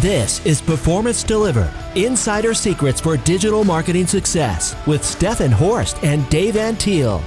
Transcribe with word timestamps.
This 0.00 0.46
is 0.46 0.62
Performance 0.62 1.24
Delivered 1.24 1.72
Insider 1.96 2.54
Secrets 2.54 3.00
for 3.00 3.16
Digital 3.16 3.64
Marketing 3.64 4.06
Success 4.06 4.76
with 4.86 5.02
Stefan 5.02 5.50
Horst 5.50 5.98
and 6.04 6.28
Dave 6.30 6.54
Antil. 6.54 7.20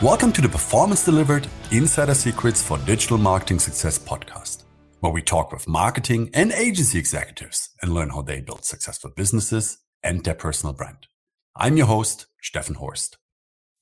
Welcome 0.00 0.30
to 0.34 0.40
the 0.40 0.48
Performance 0.48 1.04
Delivered 1.04 1.48
Insider 1.72 2.14
Secrets 2.14 2.62
for 2.62 2.78
Digital 2.78 3.18
Marketing 3.18 3.58
Success 3.58 3.98
podcast, 3.98 4.62
where 5.00 5.10
we 5.10 5.20
talk 5.20 5.50
with 5.50 5.66
marketing 5.66 6.30
and 6.32 6.52
agency 6.52 6.96
executives 6.96 7.70
and 7.82 7.92
learn 7.92 8.10
how 8.10 8.22
they 8.22 8.40
build 8.40 8.64
successful 8.64 9.10
businesses 9.10 9.78
and 10.04 10.22
their 10.22 10.34
personal 10.34 10.74
brand. 10.74 11.08
I'm 11.56 11.76
your 11.76 11.86
host, 11.86 12.26
Stefan 12.40 12.76
Horst. 12.76 13.18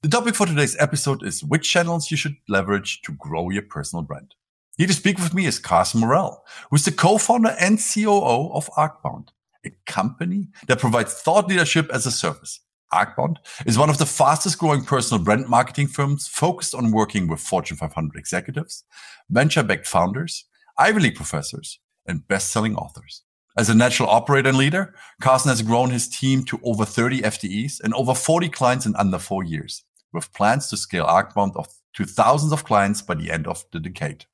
The 0.00 0.08
topic 0.08 0.34
for 0.34 0.46
today's 0.46 0.79
episode 0.80 1.22
is 1.22 1.45
which 1.45 1.70
channels 1.70 2.11
you 2.11 2.16
should 2.16 2.36
leverage 2.48 3.02
to 3.02 3.12
grow 3.12 3.50
your 3.50 3.64
personal 3.68 4.02
brand. 4.02 4.34
Here 4.77 4.87
to 4.87 4.93
speak 4.95 5.18
with 5.18 5.34
me 5.34 5.46
is 5.46 5.59
Carson 5.59 6.00
Morell, 6.00 6.43
who 6.70 6.77
is 6.77 6.84
the 6.84 6.92
co-founder 6.92 7.55
and 7.61 7.78
COO 7.78 8.51
of 8.52 8.70
Arcbound, 8.78 9.28
a 9.66 9.70
company 9.87 10.48
that 10.69 10.78
provides 10.78 11.12
thought 11.12 11.48
leadership 11.48 11.91
as 11.92 12.06
a 12.06 12.11
service. 12.11 12.61
Arcbound 12.92 13.37
is 13.66 13.78
one 13.78 13.91
of 13.91 13.98
the 13.98 14.06
fastest 14.06 14.59
growing 14.59 14.83
personal 14.84 15.23
brand 15.23 15.48
marketing 15.48 15.87
firms 15.87 16.27
focused 16.27 16.75
on 16.75 16.92
working 16.92 17.28
with 17.28 17.41
Fortune 17.41 17.77
500 17.77 18.19
executives, 18.19 18.84
venture 19.28 19.62
backed 19.62 19.87
founders, 19.87 20.47
Ivy 20.78 21.00
League 21.00 21.16
professors, 21.16 21.78
and 22.06 22.27
best 22.27 22.50
selling 22.50 22.75
authors. 22.75 23.23
As 23.59 23.69
a 23.69 23.75
natural 23.75 24.09
operator 24.09 24.48
and 24.48 24.59
leader, 24.59 24.95
Carson 25.20 25.50
has 25.50 25.62
grown 25.62 25.91
his 25.91 26.09
team 26.09 26.45
to 26.45 26.61
over 26.64 26.84
30 26.84 27.20
FTEs 27.20 27.80
and 27.83 27.92
over 27.95 28.14
40 28.14 28.48
clients 28.48 28.87
in 28.87 28.97
under 28.97 29.19
four 29.19 29.45
years, 29.45 29.84
with 30.12 30.33
plans 30.33 30.69
to 30.69 30.77
scale 30.77 31.05
Arcbound 31.05 31.55
to 31.95 32.05
thousands 32.05 32.52
of 32.52 32.64
clients 32.64 33.02
by 33.02 33.14
the 33.14 33.30
end 33.30 33.47
of 33.47 33.64
the 33.73 33.80
decade. 33.80 34.25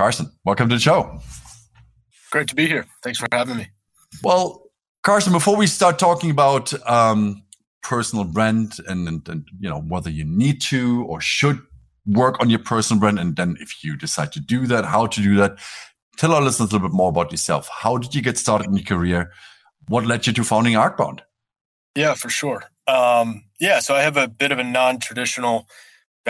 Carson, 0.00 0.32
welcome 0.46 0.66
to 0.70 0.76
the 0.76 0.80
show. 0.80 1.20
Great 2.30 2.48
to 2.48 2.54
be 2.54 2.66
here. 2.66 2.86
Thanks 3.02 3.18
for 3.18 3.28
having 3.30 3.58
me. 3.58 3.66
Well, 4.22 4.62
Carson, 5.02 5.30
before 5.30 5.58
we 5.58 5.66
start 5.66 5.98
talking 5.98 6.30
about 6.30 6.72
um, 6.88 7.42
personal 7.82 8.24
brand 8.24 8.78
and, 8.88 9.06
and, 9.06 9.28
and 9.28 9.46
you 9.58 9.68
know 9.68 9.82
whether 9.82 10.08
you 10.08 10.24
need 10.24 10.62
to 10.62 11.04
or 11.04 11.20
should 11.20 11.60
work 12.06 12.40
on 12.40 12.48
your 12.48 12.60
personal 12.60 12.98
brand, 12.98 13.18
and 13.18 13.36
then 13.36 13.58
if 13.60 13.84
you 13.84 13.94
decide 13.94 14.32
to 14.32 14.40
do 14.40 14.66
that, 14.68 14.86
how 14.86 15.04
to 15.04 15.20
do 15.20 15.36
that, 15.36 15.58
tell 16.16 16.32
our 16.32 16.40
listeners 16.40 16.70
a 16.70 16.76
little 16.76 16.88
bit 16.88 16.96
more 16.96 17.10
about 17.10 17.30
yourself. 17.30 17.68
How 17.70 17.98
did 17.98 18.14
you 18.14 18.22
get 18.22 18.38
started 18.38 18.68
in 18.68 18.76
your 18.76 18.86
career? 18.86 19.30
What 19.88 20.06
led 20.06 20.26
you 20.26 20.32
to 20.32 20.44
founding 20.44 20.76
Arcbound? 20.76 21.20
Yeah, 21.94 22.14
for 22.14 22.30
sure. 22.30 22.64
Um, 22.86 23.44
yeah, 23.60 23.80
so 23.80 23.94
I 23.96 24.00
have 24.00 24.16
a 24.16 24.28
bit 24.28 24.50
of 24.50 24.58
a 24.58 24.64
non-traditional 24.64 25.68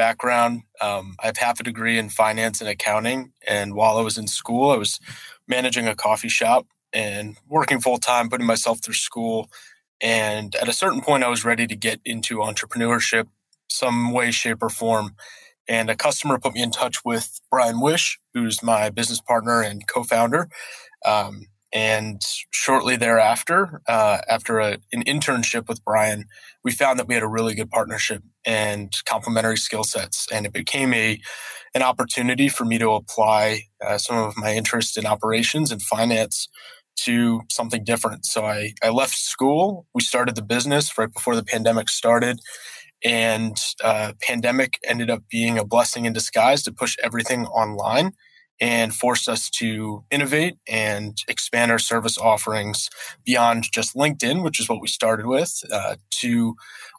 background. 0.00 0.62
Um, 0.80 1.14
I 1.22 1.26
have 1.26 1.36
half 1.36 1.60
a 1.60 1.62
degree 1.62 1.98
in 1.98 2.08
finance 2.08 2.62
and 2.62 2.70
accounting. 2.70 3.32
And 3.46 3.74
while 3.74 3.98
I 3.98 4.00
was 4.00 4.16
in 4.16 4.28
school, 4.28 4.70
I 4.70 4.78
was 4.78 4.98
managing 5.46 5.86
a 5.86 5.94
coffee 5.94 6.30
shop 6.30 6.66
and 6.90 7.36
working 7.50 7.82
full 7.82 7.98
time, 7.98 8.30
putting 8.30 8.46
myself 8.46 8.80
through 8.82 8.94
school. 8.94 9.50
And 10.00 10.54
at 10.56 10.70
a 10.70 10.72
certain 10.72 11.02
point, 11.02 11.22
I 11.22 11.28
was 11.28 11.44
ready 11.44 11.66
to 11.66 11.76
get 11.76 12.00
into 12.06 12.38
entrepreneurship, 12.38 13.26
some 13.68 14.10
way, 14.10 14.30
shape, 14.30 14.62
or 14.62 14.70
form. 14.70 15.16
And 15.68 15.90
a 15.90 15.96
customer 15.96 16.38
put 16.38 16.54
me 16.54 16.62
in 16.62 16.70
touch 16.70 17.04
with 17.04 17.38
Brian 17.50 17.78
Wish, 17.78 18.18
who's 18.32 18.62
my 18.62 18.88
business 18.88 19.20
partner 19.20 19.60
and 19.60 19.86
co 19.86 20.02
founder. 20.02 20.48
Um, 21.04 21.44
and 21.72 22.20
shortly 22.50 22.96
thereafter, 22.96 23.80
uh, 23.86 24.18
after 24.28 24.58
a, 24.58 24.78
an 24.92 25.04
internship 25.04 25.68
with 25.68 25.84
Brian, 25.84 26.24
we 26.64 26.72
found 26.72 26.98
that 26.98 27.06
we 27.06 27.14
had 27.14 27.22
a 27.22 27.28
really 27.28 27.54
good 27.54 27.70
partnership 27.70 28.22
and 28.44 28.92
complementary 29.04 29.56
skill 29.56 29.84
sets. 29.84 30.26
And 30.32 30.46
it 30.46 30.52
became 30.52 30.92
a 30.94 31.20
an 31.72 31.82
opportunity 31.82 32.48
for 32.48 32.64
me 32.64 32.78
to 32.78 32.91
apply 32.91 33.62
uh, 33.84 33.96
some 33.96 34.16
of 34.16 34.36
my 34.36 34.52
interest 34.54 34.98
in 34.98 35.06
operations 35.06 35.70
and 35.70 35.80
finance 35.80 36.48
to 36.96 37.42
something 37.48 37.84
different. 37.84 38.26
So 38.26 38.44
I, 38.44 38.72
I 38.82 38.91
left 38.91 39.14
school. 39.14 39.86
We 39.94 40.02
started 40.02 40.34
the 40.34 40.42
business 40.42 40.98
right 40.98 41.12
before 41.12 41.37
the 41.37 41.44
pandemic 41.44 41.88
started. 41.88 42.41
And 43.04 43.56
uh, 43.84 44.12
pandemic 44.20 44.78
ended 44.84 45.10
up 45.10 45.22
being 45.31 45.58
a 45.58 45.64
blessing 45.64 46.06
in 46.06 46.12
disguise 46.12 46.64
to 46.64 46.72
push 46.72 46.97
everything 47.02 47.47
online 47.47 48.12
and 48.60 48.94
forced 48.94 49.28
us 49.28 49.48
to 49.48 50.04
innovate 50.10 50.56
and 50.69 51.19
expand 51.28 51.71
our 51.71 51.78
service 51.78 52.19
offerings 52.19 52.91
beyond 53.25 53.65
just 53.72 53.97
LinkedIn, 53.97 54.44
which 54.44 54.60
is 54.60 54.69
what 54.69 54.82
we 54.82 54.88
started 54.88 55.26
with, 55.26 55.62
uh, 55.72 55.97
to 56.10 56.54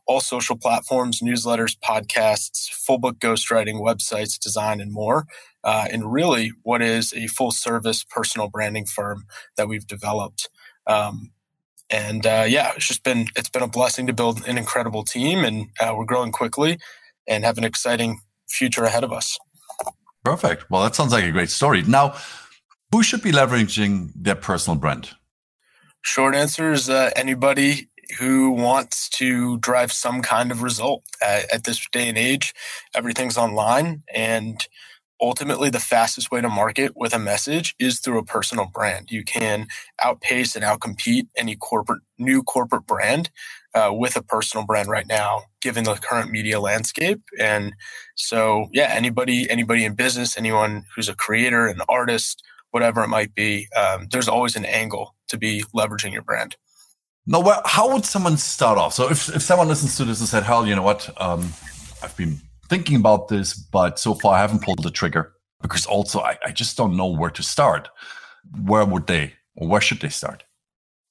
all 0.08 0.20
social 0.20 0.58
platforms, 0.58 1.22
newsletters, 1.22 1.78
podcasts, 1.78 2.70
full 2.70 2.98
book 2.98 3.20
ghostwriting, 3.20 3.80
websites, 3.80 4.40
design, 4.40 4.82
and 4.82 4.92
more. 4.92 5.28
Uh, 5.64 5.88
and 5.92 6.12
really, 6.12 6.52
what 6.64 6.82
is 6.82 7.14
a 7.14 7.28
full 7.28 7.52
service 7.52 8.04
personal 8.04 8.50
branding 8.50 8.86
firm 8.86 9.26
that 9.58 9.68
we've 9.68 9.86
developed. 9.86 10.50
Um, 10.88 11.32
and 11.92 12.26
uh, 12.26 12.46
yeah, 12.48 12.72
it's 12.76 12.88
just 12.88 13.04
been 13.04 13.28
it's 13.36 13.50
been 13.50 13.62
a 13.62 13.68
blessing 13.68 14.08
to 14.08 14.14
build 14.14 14.48
an 14.48 14.58
incredible 14.58 15.04
team, 15.04 15.44
and 15.44 15.68
uh, 15.80 15.94
we're 15.96 16.06
growing 16.06 16.32
quickly 16.32 16.80
and 17.28 17.44
have 17.44 17.58
an 17.58 17.64
exciting 17.64 18.20
future 18.48 18.84
ahead 18.84 19.04
of 19.04 19.14
us. 19.14 19.38
Perfect. 20.24 20.70
Well, 20.70 20.84
that 20.84 20.96
sounds 20.96 21.12
like 21.12 21.24
a 21.24 21.32
great 21.32 21.50
story. 21.50 21.82
Now, 21.84 22.16
who 22.92 23.04
should 23.04 23.22
be 23.22 23.32
leveraging 23.32 24.12
their 24.16 24.36
personal 24.36 24.78
brand? 24.78 25.12
Short 26.04 26.36
answer 26.36 26.72
is 26.72 26.90
uh, 26.90 27.12
anybody 27.16 27.90
who 28.20 28.52
wants 28.52 29.09
to 29.09 29.58
drive 29.59 29.92
some 29.92 30.22
kind 30.22 30.52
of 30.52 30.62
result. 30.62 31.04
At, 31.22 31.54
at 31.54 31.64
this 31.64 31.88
day 31.92 32.09
and 32.09 32.18
age, 32.18 32.54
everything's 32.94 33.38
online, 33.38 34.04
and 34.14 34.66
ultimately 35.22 35.70
the 35.70 35.80
fastest 35.80 36.32
way 36.32 36.42
to 36.42 36.50
market 36.50 36.94
with 36.96 37.14
a 37.14 37.20
message 37.20 37.76
is 37.80 38.00
through 38.00 38.18
a 38.18 38.26
personal 38.26 38.66
brand. 38.66 39.12
You 39.12 39.24
can 39.24 39.68
outpace 40.03 40.56
and 40.56 40.66
outcompete 40.66 41.28
any 41.38 41.56
corporate 41.56 42.02
new 42.18 42.44
corporate 42.44 42.88
brand 42.88 43.30
uh, 43.74 43.90
with 43.92 44.16
a 44.16 44.24
personal 44.24 44.66
brand 44.66 44.90
right 44.90 45.08
now, 45.08 45.44
given 45.62 45.84
the 45.84 45.96
current 45.96 46.32
media 46.32 46.59
landscape. 46.59 47.22
And 47.40 47.74
so, 48.16 48.68
yeah, 48.72 48.90
anybody 48.92 49.50
anybody 49.50 49.86
in 49.86 49.96
business, 49.96 50.38
anyone 50.38 50.86
who's 50.96 51.09
a 51.09 51.16
creator, 51.16 51.68
an 51.68 51.82
artist, 51.88 52.44
whatever 52.72 53.04
it 53.04 53.08
might 53.08 53.34
be, 53.36 53.68
um, 53.76 54.08
there's 54.12 54.28
always 54.28 54.56
an 54.56 54.66
angle 54.66 55.16
to 55.30 55.38
be 55.38 55.64
leveraging 55.76 56.14
your 56.14 56.22
brand. 56.22 56.56
Now, 57.28 57.42
well, 57.42 57.62
how 57.66 57.94
would 57.94 58.06
someone 58.06 58.38
start 58.38 58.78
off? 58.78 58.94
So 58.94 59.09
if, 59.09 59.34
if 59.34 59.42
someone 59.42 59.68
listens 59.68 59.96
to 59.98 60.06
this 60.06 60.20
and 60.20 60.28
said, 60.28 60.44
hell, 60.44 60.66
you 60.66 60.76
know 60.76 60.82
what? 60.82 61.09
Um, 61.22 61.53
I've 62.02 62.16
been 62.18 62.42
thinking 62.68 62.96
about 62.96 63.28
this, 63.28 63.53
but 63.53 64.00
so 64.00 64.16
far 64.16 64.36
I 64.36 64.42
haven't 64.42 64.64
pulled 64.64 64.82
the 64.82 64.90
trigger 64.90 65.34
because 65.62 65.86
also 65.86 66.20
I, 66.20 66.38
I 66.46 66.52
just 66.52 66.78
don't 66.78 66.98
know 66.98 67.08
where 67.08 67.30
to 67.30 67.44
start. 67.44 67.90
Where 68.64 68.86
would 68.86 69.08
they 69.08 69.34
or 69.56 69.68
where 69.68 69.82
should 69.82 70.02
they 70.02 70.09
start? 70.09 70.44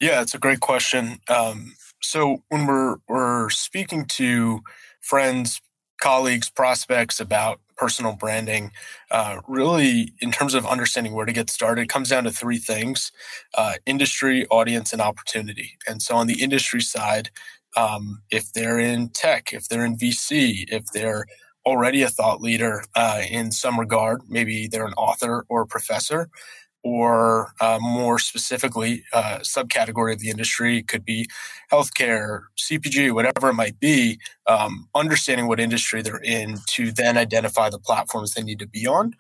Yeah, 0.01 0.23
it's 0.23 0.35
a 0.35 0.39
great 0.39 0.61
question. 0.61 1.21
Um, 1.29 1.75
so 2.03 2.43
when 2.49 2.67
we're 2.67 2.97
we're 3.09 3.51
speaking 3.51 4.05
to 4.07 4.61
friends, 5.01 5.61
colleagues, 6.01 6.51
prospects 6.51 7.21
about 7.21 7.61
personal 7.77 8.13
branding, 8.15 8.73
uh, 9.11 9.41
really 9.49 10.13
in 10.21 10.31
terms 10.31 10.55
of 10.55 10.67
understanding 10.67 11.15
where 11.15 11.27
to 11.27 11.33
get 11.33 11.51
started, 11.51 11.89
comes 11.89 12.11
down 12.11 12.25
to 12.25 12.31
three 12.31 12.59
things: 12.59 13.13
uh, 13.55 13.75
industry, 13.87 14.47
audience, 14.49 14.93
and 14.93 15.03
opportunity. 15.03 15.77
And 15.89 16.03
so 16.03 16.17
on 16.17 16.27
the 16.27 16.43
industry 16.43 16.81
side, 16.81 17.31
um, 17.77 18.23
if 18.31 18.53
they're 18.53 18.79
in 18.79 19.11
tech, 19.11 19.53
if 19.53 19.69
they're 19.69 19.85
in 19.85 19.97
VC, 19.97 20.65
if 20.69 20.87
they're 20.93 21.27
already 21.67 22.03
a 22.03 22.09
thought 22.09 22.41
leader 22.41 22.83
uh, 22.95 23.23
in 23.31 23.53
some 23.53 23.79
regard, 23.79 24.23
maybe 24.29 24.67
they're 24.67 24.87
an 24.87 24.95
author 24.95 25.45
or 25.49 25.63
a 25.63 25.67
professor, 25.67 26.31
or 26.83 27.53
uh, 27.61 27.79
more 27.81 28.19
specifically, 28.19 29.05
uh, 29.13 29.39
subcategory 29.43 30.13
of 30.13 30.21
the 30.21 30.31
industry 30.31 30.83
could 30.83 31.05
be 31.05 31.29
healthcare, 31.71 32.43
CPG, 32.59 33.13
whatever 33.13 33.51
it 33.51 33.55
might 33.55 33.79
be. 33.79 34.19
Um, 34.47 34.89
understanding 34.95 35.47
what 35.47 35.61
industry 35.61 36.03
they're 36.03 36.17
in 36.17 36.59
to 36.69 36.91
then 36.91 37.17
identify 37.19 37.71
the 37.71 37.79
platforms 37.79 38.35
they 38.35 38.43
need 38.43 38.59
to 38.61 38.67
be 38.67 38.87
on. 38.87 39.15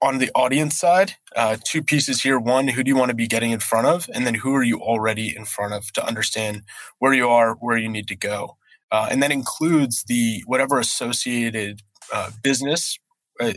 On 0.00 0.18
the 0.18 0.30
audience 0.34 0.76
side, 0.76 1.14
uh, 1.36 1.56
two 1.64 1.82
pieces 1.82 2.22
here. 2.22 2.38
One, 2.38 2.66
who 2.68 2.82
do 2.82 2.88
you 2.88 2.96
want 2.96 3.10
to 3.10 3.14
be 3.14 3.28
getting 3.28 3.52
in 3.52 3.60
front 3.60 3.86
of? 3.86 4.08
And 4.12 4.26
then 4.26 4.34
who 4.34 4.54
are 4.54 4.64
you 4.64 4.80
already 4.80 5.34
in 5.36 5.44
front 5.44 5.74
of 5.74 5.92
to 5.92 6.04
understand 6.04 6.62
where 6.98 7.12
you 7.12 7.28
are, 7.28 7.54
where 7.54 7.76
you 7.76 7.88
need 7.88 8.08
to 8.08 8.16
go. 8.16 8.56
Uh, 8.90 9.08
and 9.10 9.22
that 9.22 9.30
includes 9.30 10.04
the 10.04 10.42
whatever 10.46 10.78
associated 10.78 11.82
uh, 12.12 12.30
business 12.42 12.98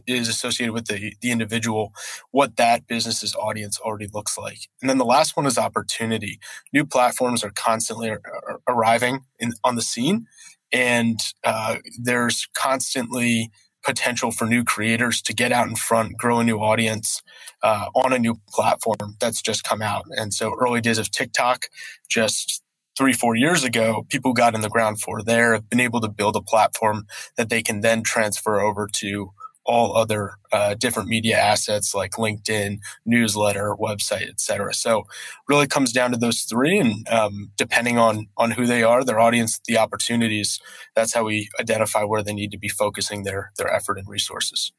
is 0.08 0.28
associated 0.30 0.74
with 0.74 0.88
the, 0.88 1.14
the 1.22 1.32
individual, 1.32 1.94
what 2.32 2.58
that 2.58 2.88
business's 2.88 3.36
audience 3.36 3.80
already 3.80 4.08
looks 4.14 4.38
like. 4.38 4.60
And 4.82 4.90
then 4.90 4.98
the 4.98 5.06
last 5.06 5.38
one 5.38 5.46
is 5.46 5.58
opportunity. 5.58 6.40
New 6.74 6.86
platforms 6.86 7.44
are 7.44 7.52
constantly 7.52 8.10
ar- 8.10 8.22
ar- 8.48 8.62
arriving 8.68 9.22
in, 9.40 9.54
on 9.64 9.76
the 9.76 9.82
scene, 9.82 10.28
and 10.74 11.20
uh, 11.44 11.78
there's 12.02 12.48
constantly 12.56 13.52
potential 13.86 14.32
for 14.32 14.46
new 14.46 14.64
creators 14.64 15.22
to 15.24 15.34
get 15.34 15.52
out 15.52 15.68
in 15.68 15.76
front, 15.76 16.18
grow 16.18 16.40
a 16.40 16.44
new 16.44 16.58
audience 16.60 17.22
uh, 17.64 17.88
on 17.96 18.14
a 18.14 18.20
new 18.20 18.40
platform 18.50 19.16
that's 19.22 19.42
just 19.42 19.64
come 19.64 19.82
out. 19.82 20.06
And 20.12 20.34
so, 20.34 20.56
early 20.60 20.82
days 20.82 20.98
of 21.00 21.12
TikTok, 21.12 21.68
just 22.10 22.64
three, 22.98 23.14
four 23.14 23.36
years 23.36 23.64
ago, 23.64 24.06
people 24.10 24.34
got 24.34 24.56
in 24.56 24.62
the 24.62 24.70
ground 24.70 25.02
for 25.02 25.24
there 25.24 25.54
have 25.54 25.70
been 25.70 25.80
able 25.80 26.02
to 26.02 26.10
build 26.10 26.36
a 26.36 26.42
platform 26.42 27.06
that 27.38 27.50
they 27.50 27.64
can 27.64 27.82
then 27.82 28.04
transfer 28.04 28.60
over 28.60 28.90
to 28.98 29.32
all 29.66 29.98
other 29.98 30.34
uh, 30.52 30.76
different 30.76 31.10
media 31.10 31.38
assets 31.38 31.96
like 31.96 32.12
LinkedIn, 32.12 32.80
newsletter, 33.06 33.76
website, 33.80 34.30
etc. 34.30 34.74
So 34.74 35.04
really 35.48 35.68
comes 35.68 35.92
down 35.92 36.12
to 36.12 36.18
those 36.18 36.42
three, 36.42 36.78
and 36.78 37.08
um, 37.10 37.52
depending 37.58 37.98
on 37.98 38.28
on 38.38 38.52
who 38.52 38.66
they 38.66 38.84
are, 38.84 39.04
their 39.04 39.20
audience, 39.20 39.60
the 39.66 39.78
opportunities, 39.78 40.60
that's 40.96 41.14
how 41.14 41.24
we 41.24 41.50
identify 41.60 42.04
where 42.04 42.24
they 42.24 42.34
need 42.34 42.52
to 42.52 42.60
be 42.60 42.70
focusing 42.70 43.24
their 43.24 43.52
their 43.58 43.72
effort 43.74 43.98
and 43.98 44.08
resources. 44.08 44.72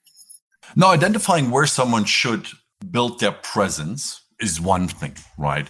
Now, 0.74 0.90
identifying 0.90 1.50
where 1.50 1.66
someone 1.66 2.04
should 2.04 2.48
build 2.90 3.20
their 3.20 3.32
presence 3.32 4.22
is 4.40 4.60
one 4.60 4.88
thing, 4.88 5.14
right? 5.38 5.68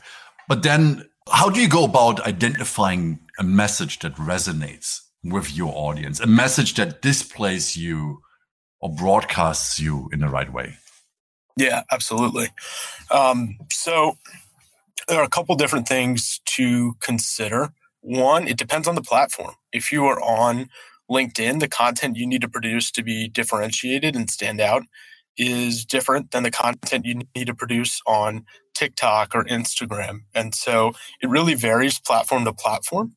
But 0.49 0.63
then, 0.63 1.05
how 1.31 1.51
do 1.51 1.61
you 1.61 1.69
go 1.69 1.85
about 1.85 2.27
identifying 2.27 3.21
a 3.39 3.45
message 3.45 3.99
that 4.01 4.15
resonates 4.17 5.01
with 5.25 5.55
your 5.55 5.73
audience, 5.75 6.21
a 6.21 6.27
message 6.27 6.75
that 6.75 7.03
displays 7.03 7.77
you 7.77 8.23
or 8.87 8.95
broadcasts 8.95 9.81
you 9.81 10.09
in 10.13 10.21
the 10.21 10.29
right 10.29 10.53
way? 10.53 10.77
Yeah, 11.57 11.83
absolutely. 11.91 12.49
Um, 13.11 13.57
so 13.71 14.17
there 15.09 15.19
are 15.21 15.25
a 15.25 15.29
couple 15.29 15.55
different 15.57 15.89
things 15.89 16.41
to 16.57 16.95
consider. 17.01 17.71
One, 18.01 18.47
it 18.47 18.57
depends 18.57 18.87
on 18.87 18.95
the 18.95 19.03
platform. 19.03 19.55
If 19.73 19.91
you 19.91 20.05
are 20.05 20.21
on 20.21 20.69
LinkedIn, 21.11 21.61
the 21.61 21.69
content 21.69 22.17
you 22.17 22.27
need 22.27 22.43
to 22.43 22.49
produce 22.49 22.91
to 22.93 23.03
be 23.03 23.29
differentiated 23.29 24.15
and 24.15 24.31
stand 24.31 24.61
out 24.61 24.85
is 25.37 25.85
different 25.85 26.31
than 26.31 26.45
the 26.45 26.51
content 26.51 27.05
you 27.05 27.21
need 27.35 27.47
to 27.47 27.55
produce 27.55 28.01
on 28.07 28.45
TikTok 28.75 29.35
or 29.35 29.45
Instagram. 29.45 30.21
And 30.35 30.55
so 30.55 30.93
it 31.21 31.29
really 31.29 31.55
varies 31.55 31.99
platform 31.99 32.45
to 32.45 32.53
platform. 32.53 33.15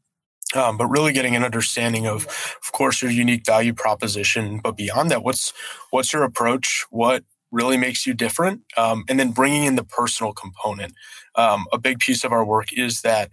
Um, 0.55 0.77
but 0.77 0.87
really 0.87 1.13
getting 1.13 1.35
an 1.35 1.43
understanding 1.43 2.07
of, 2.07 2.25
of 2.25 2.71
course, 2.71 3.03
your 3.03 3.11
unique 3.11 3.45
value 3.45 3.73
proposition. 3.73 4.59
But 4.63 4.77
beyond 4.77 5.11
that, 5.11 5.23
what's 5.23 5.53
what's 5.91 6.11
your 6.11 6.23
approach? 6.23 6.85
What 6.89 7.23
really 7.51 7.77
makes 7.77 8.07
you 8.07 8.13
different? 8.13 8.61
Um, 8.75 9.03
and 9.07 9.19
then 9.19 9.31
bringing 9.31 9.65
in 9.65 9.75
the 9.75 9.83
personal 9.83 10.33
component. 10.33 10.93
Um, 11.35 11.67
a 11.71 11.77
big 11.77 11.99
piece 11.99 12.23
of 12.23 12.31
our 12.31 12.43
work 12.43 12.73
is 12.73 13.01
that 13.01 13.29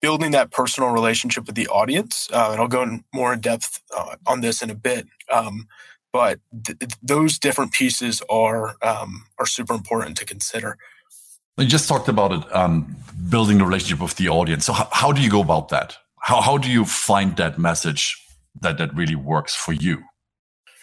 building 0.00 0.30
that 0.32 0.50
personal 0.50 0.90
relationship 0.90 1.46
with 1.46 1.56
the 1.56 1.68
audience. 1.68 2.28
Uh, 2.32 2.50
and 2.52 2.60
I'll 2.60 2.68
go 2.68 2.82
in 2.82 3.04
more 3.14 3.32
in 3.32 3.40
depth 3.40 3.82
uh, 3.96 4.16
on 4.26 4.40
this 4.40 4.62
in 4.62 4.70
a 4.70 4.74
bit. 4.74 5.06
Um, 5.30 5.68
but 6.12 6.40
th- 6.64 6.78
those 7.02 7.38
different 7.38 7.72
pieces 7.72 8.22
are 8.28 8.76
um, 8.82 9.26
are 9.38 9.46
super 9.46 9.74
important 9.74 10.16
to 10.18 10.24
consider. 10.24 10.76
You 11.56 11.66
just 11.66 11.88
talked 11.88 12.08
about 12.08 12.32
it, 12.32 12.56
um, 12.56 12.96
building 13.28 13.58
the 13.58 13.64
relationship 13.64 14.00
with 14.00 14.16
the 14.16 14.28
audience. 14.28 14.64
So, 14.64 14.72
how, 14.72 14.88
how 14.90 15.12
do 15.12 15.20
you 15.20 15.30
go 15.30 15.40
about 15.40 15.68
that? 15.68 15.96
How 16.20 16.40
how 16.40 16.58
do 16.58 16.70
you 16.70 16.84
find 16.84 17.36
that 17.36 17.58
message 17.58 18.16
that 18.60 18.78
that 18.78 18.94
really 18.94 19.16
works 19.16 19.54
for 19.54 19.72
you? 19.72 20.04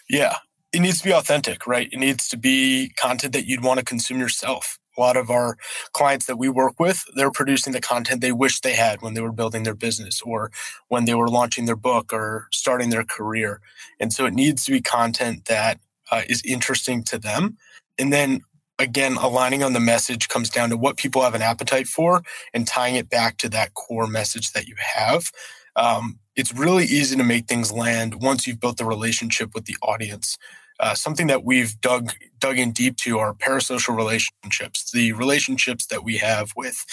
Yeah, 0.09 0.37
it 0.71 0.79
needs 0.79 0.99
to 0.99 1.03
be 1.05 1.13
authentic, 1.13 1.67
right? 1.67 1.89
It 1.91 1.99
needs 1.99 2.27
to 2.29 2.37
be 2.37 2.91
content 2.97 3.33
that 3.33 3.45
you'd 3.45 3.63
want 3.63 3.79
to 3.79 3.85
consume 3.85 4.19
yourself. 4.19 4.79
A 4.97 5.01
lot 5.01 5.17
of 5.17 5.29
our 5.29 5.57
clients 5.93 6.25
that 6.25 6.37
we 6.37 6.49
work 6.49 6.79
with, 6.79 7.03
they're 7.15 7.31
producing 7.31 7.71
the 7.71 7.81
content 7.81 8.21
they 8.21 8.31
wish 8.31 8.61
they 8.61 8.73
had 8.73 9.01
when 9.01 9.13
they 9.13 9.21
were 9.21 9.31
building 9.31 9.63
their 9.63 9.75
business 9.75 10.21
or 10.21 10.51
when 10.87 11.05
they 11.05 11.13
were 11.13 11.29
launching 11.29 11.65
their 11.65 11.75
book 11.75 12.11
or 12.11 12.47
starting 12.51 12.89
their 12.89 13.03
career. 13.03 13.61
And 13.99 14.11
so 14.11 14.25
it 14.25 14.33
needs 14.33 14.65
to 14.65 14.71
be 14.71 14.81
content 14.81 15.45
that 15.45 15.79
uh, 16.11 16.23
is 16.27 16.41
interesting 16.43 17.03
to 17.03 17.19
them. 17.19 17.57
And 17.99 18.11
then 18.11 18.41
again, 18.79 19.17
aligning 19.17 19.63
on 19.63 19.73
the 19.73 19.79
message 19.79 20.29
comes 20.29 20.49
down 20.49 20.69
to 20.69 20.77
what 20.77 20.97
people 20.97 21.21
have 21.21 21.33
an 21.33 21.41
appetite 21.41 21.87
for 21.87 22.21
and 22.53 22.67
tying 22.67 22.95
it 22.95 23.09
back 23.09 23.37
to 23.37 23.49
that 23.49 23.73
core 23.73 24.07
message 24.07 24.51
that 24.51 24.67
you 24.67 24.75
have. 24.77 25.31
Um, 25.75 26.19
it's 26.35 26.53
really 26.53 26.85
easy 26.85 27.15
to 27.15 27.23
make 27.23 27.47
things 27.47 27.71
land 27.71 28.21
once 28.21 28.45
you've 28.45 28.59
built 28.59 28.77
the 28.77 28.85
relationship 28.85 29.53
with 29.53 29.65
the 29.65 29.77
audience. 29.81 30.37
Uh, 30.79 30.93
something 30.93 31.25
that 31.27 31.43
we've 31.43 31.79
dug 31.81 32.11
dug 32.37 32.59
in 32.59 32.71
deep 32.71 32.97
to 32.97 33.17
are 33.17 33.33
parasocial 33.33 33.95
relationships, 33.95 34.91
the 34.91 35.11
relationships 35.13 35.87
that 35.87 36.03
we 36.03 36.17
have 36.17 36.51
with 36.55 36.85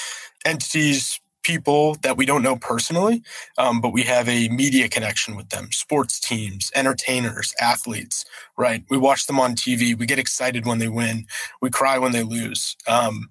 entities, 0.46 1.20
people 1.44 1.96
that 2.02 2.16
we 2.16 2.26
don't 2.26 2.42
know 2.42 2.56
personally, 2.56 3.22
um, 3.58 3.80
but 3.80 3.92
we 3.92 4.02
have 4.02 4.28
a 4.28 4.48
media 4.48 4.88
connection 4.88 5.36
with 5.36 5.50
them. 5.50 5.70
Sports 5.72 6.20
teams, 6.20 6.72
entertainers, 6.74 7.54
athletes. 7.60 8.24
Right? 8.58 8.84
We 8.90 8.98
watch 8.98 9.26
them 9.26 9.40
on 9.40 9.54
TV. 9.56 9.98
We 9.98 10.06
get 10.06 10.18
excited 10.18 10.66
when 10.66 10.78
they 10.80 10.88
win. 10.88 11.26
We 11.62 11.70
cry 11.70 11.98
when 11.98 12.12
they 12.12 12.24
lose. 12.24 12.76
Um, 12.88 13.30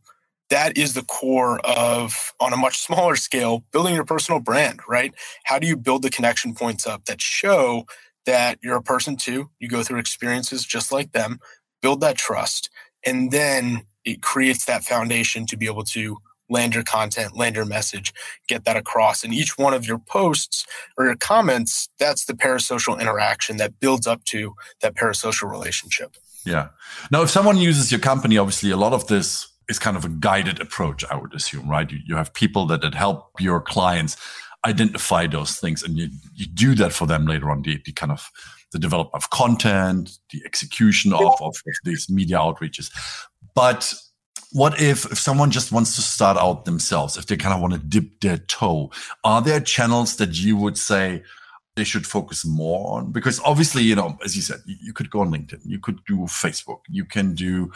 that 0.49 0.77
is 0.77 0.93
the 0.93 1.03
core 1.03 1.59
of 1.61 2.33
on 2.39 2.53
a 2.53 2.57
much 2.57 2.79
smaller 2.79 3.15
scale 3.17 3.65
building 3.71 3.95
your 3.95 4.05
personal 4.05 4.39
brand 4.39 4.81
right 4.87 5.13
how 5.45 5.57
do 5.57 5.65
you 5.65 5.75
build 5.75 6.03
the 6.03 6.11
connection 6.11 6.53
points 6.53 6.85
up 6.85 7.05
that 7.05 7.21
show 7.21 7.85
that 8.25 8.59
you're 8.63 8.77
a 8.77 8.83
person 8.83 9.15
too. 9.15 9.49
You 9.59 9.67
go 9.67 9.83
through 9.83 9.99
experiences 9.99 10.65
just 10.65 10.91
like 10.91 11.11
them, 11.11 11.39
build 11.81 12.01
that 12.01 12.17
trust, 12.17 12.69
and 13.05 13.31
then 13.31 13.83
it 14.05 14.21
creates 14.21 14.65
that 14.65 14.83
foundation 14.83 15.45
to 15.47 15.57
be 15.57 15.65
able 15.65 15.83
to 15.85 16.17
land 16.49 16.73
your 16.73 16.83
content, 16.83 17.35
land 17.35 17.55
your 17.55 17.65
message, 17.65 18.13
get 18.47 18.65
that 18.65 18.77
across. 18.77 19.23
And 19.23 19.33
each 19.33 19.57
one 19.57 19.73
of 19.73 19.87
your 19.87 19.99
posts 19.99 20.65
or 20.97 21.05
your 21.05 21.15
comments, 21.15 21.89
that's 21.99 22.25
the 22.25 22.33
parasocial 22.33 22.99
interaction 22.99 23.57
that 23.57 23.79
builds 23.79 24.07
up 24.07 24.23
to 24.25 24.53
that 24.81 24.95
parasocial 24.95 25.49
relationship. 25.49 26.15
Yeah. 26.45 26.69
Now, 27.11 27.21
if 27.23 27.29
someone 27.29 27.57
uses 27.57 27.91
your 27.91 28.01
company, 28.01 28.37
obviously 28.37 28.71
a 28.71 28.77
lot 28.77 28.93
of 28.93 29.07
this 29.07 29.47
is 29.69 29.79
kind 29.79 29.95
of 29.95 30.03
a 30.03 30.09
guided 30.09 30.59
approach, 30.59 31.05
I 31.09 31.15
would 31.15 31.33
assume, 31.33 31.69
right? 31.69 31.89
You, 31.89 31.99
you 32.05 32.15
have 32.15 32.33
people 32.33 32.65
that, 32.67 32.81
that 32.81 32.93
help 32.93 33.31
your 33.39 33.61
clients 33.61 34.17
identify 34.65 35.27
those 35.27 35.57
things 35.57 35.83
and 35.83 35.97
you, 35.97 36.09
you 36.35 36.45
do 36.45 36.75
that 36.75 36.93
for 36.93 37.05
them 37.05 37.25
later 37.25 37.51
on 37.51 37.61
the, 37.61 37.81
the 37.85 37.91
kind 37.91 38.11
of 38.11 38.29
the 38.71 38.79
development 38.79 39.13
of 39.13 39.29
content 39.29 40.17
the 40.31 40.41
execution 40.45 41.13
of, 41.13 41.33
of 41.41 41.55
these 41.83 42.09
media 42.09 42.37
outreaches 42.37 42.89
but 43.53 43.93
what 44.53 44.79
if, 44.81 45.05
if 45.11 45.19
someone 45.19 45.51
just 45.51 45.71
wants 45.71 45.95
to 45.95 46.01
start 46.01 46.37
out 46.37 46.65
themselves 46.65 47.17
if 47.17 47.25
they 47.25 47.37
kind 47.37 47.53
of 47.53 47.61
want 47.61 47.73
to 47.73 47.79
dip 47.79 48.19
their 48.21 48.37
toe 48.37 48.91
are 49.23 49.41
there 49.41 49.59
channels 49.59 50.15
that 50.17 50.39
you 50.39 50.55
would 50.55 50.77
say 50.77 51.23
they 51.75 51.83
should 51.83 52.05
focus 52.05 52.45
more 52.45 52.97
on 52.97 53.11
because 53.11 53.39
obviously 53.41 53.83
you 53.83 53.95
know 53.95 54.17
as 54.23 54.35
you 54.35 54.41
said 54.41 54.59
you, 54.65 54.93
could 54.93 55.09
go 55.09 55.21
on 55.21 55.31
linkedin 55.31 55.59
you 55.65 55.79
could 55.79 55.99
do 56.05 56.17
facebook 56.19 56.79
you 56.89 57.03
can 57.03 57.33
do 57.33 57.71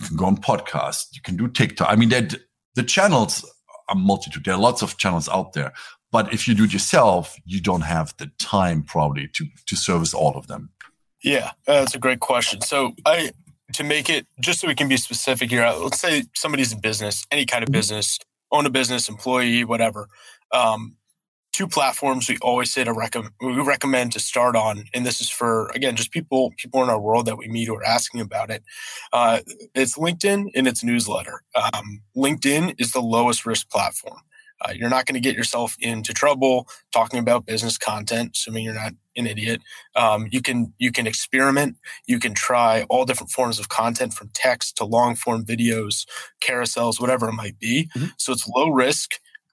you 0.00 0.06
can 0.06 0.16
go 0.16 0.26
on 0.26 0.36
podcast 0.36 1.06
you 1.12 1.22
can 1.22 1.36
do 1.36 1.48
tiktok 1.48 1.88
i 1.90 1.96
mean 1.96 2.10
the 2.10 2.82
channels 2.82 3.44
are 3.88 3.96
multitude 3.96 4.44
there 4.44 4.54
are 4.54 4.60
lots 4.60 4.82
of 4.82 4.96
channels 4.98 5.28
out 5.28 5.52
there 5.54 5.72
but 6.12 6.32
if 6.32 6.48
you 6.48 6.54
do 6.54 6.64
it 6.64 6.72
yourself, 6.72 7.36
you 7.44 7.60
don't 7.60 7.82
have 7.82 8.14
the 8.18 8.30
time 8.38 8.82
probably 8.82 9.28
to 9.28 9.46
to 9.66 9.76
service 9.76 10.12
all 10.12 10.36
of 10.36 10.46
them. 10.46 10.70
Yeah, 11.22 11.52
that's 11.66 11.94
a 11.94 11.98
great 11.98 12.20
question. 12.20 12.60
So 12.62 12.94
I 13.06 13.32
to 13.74 13.84
make 13.84 14.08
it 14.08 14.26
just 14.40 14.60
so 14.60 14.68
we 14.68 14.74
can 14.74 14.88
be 14.88 14.96
specific 14.96 15.50
here. 15.50 15.68
Let's 15.80 16.00
say 16.00 16.24
somebody's 16.34 16.72
in 16.72 16.80
business, 16.80 17.24
any 17.30 17.46
kind 17.46 17.62
of 17.62 17.68
mm-hmm. 17.68 17.78
business, 17.78 18.18
own 18.52 18.66
a 18.66 18.70
business, 18.70 19.08
employee, 19.08 19.64
whatever. 19.64 20.08
Um, 20.52 20.96
two 21.52 21.66
platforms 21.66 22.28
we 22.28 22.38
always 22.42 22.72
say 22.72 22.84
to 22.84 22.92
recommend 22.92 23.34
we 23.40 23.60
recommend 23.60 24.12
to 24.12 24.20
start 24.20 24.56
on, 24.56 24.84
and 24.94 25.04
this 25.04 25.20
is 25.20 25.30
for 25.30 25.68
again 25.74 25.96
just 25.96 26.10
people 26.10 26.52
people 26.56 26.82
in 26.82 26.88
our 26.88 27.00
world 27.00 27.26
that 27.26 27.36
we 27.36 27.48
meet 27.48 27.66
who 27.66 27.74
are 27.74 27.84
asking 27.84 28.20
about 28.20 28.50
it. 28.50 28.62
Uh, 29.12 29.40
it's 29.74 29.98
LinkedIn 29.98 30.50
and 30.54 30.66
it's 30.66 30.84
newsletter. 30.84 31.42
Um, 31.54 32.02
LinkedIn 32.16 32.74
is 32.78 32.92
the 32.92 33.00
lowest 33.00 33.46
risk 33.46 33.68
platform. 33.70 34.20
Uh, 34.60 34.72
you're 34.74 34.90
not 34.90 35.06
going 35.06 35.14
to 35.14 35.20
get 35.20 35.36
yourself 35.36 35.76
into 35.80 36.12
trouble 36.12 36.68
talking 36.92 37.18
about 37.18 37.46
business 37.46 37.78
content, 37.78 38.32
assuming 38.34 38.64
you're 38.64 38.74
not 38.74 38.92
an 39.16 39.26
idiot. 39.26 39.60
Um, 39.96 40.28
you 40.30 40.42
can 40.42 40.72
you 40.78 40.92
can 40.92 41.06
experiment. 41.06 41.76
You 42.06 42.18
can 42.18 42.34
try 42.34 42.84
all 42.90 43.04
different 43.04 43.30
forms 43.30 43.58
of 43.58 43.68
content, 43.68 44.14
from 44.14 44.30
text 44.34 44.76
to 44.76 44.84
long 44.84 45.16
form 45.16 45.44
videos, 45.44 46.06
carousels, 46.42 47.00
whatever 47.00 47.28
it 47.28 47.32
might 47.32 47.58
be. 47.58 47.88
Mm-hmm. 47.96 48.08
So 48.18 48.32
it's 48.32 48.48
low 48.48 48.70
risk, 48.70 49.12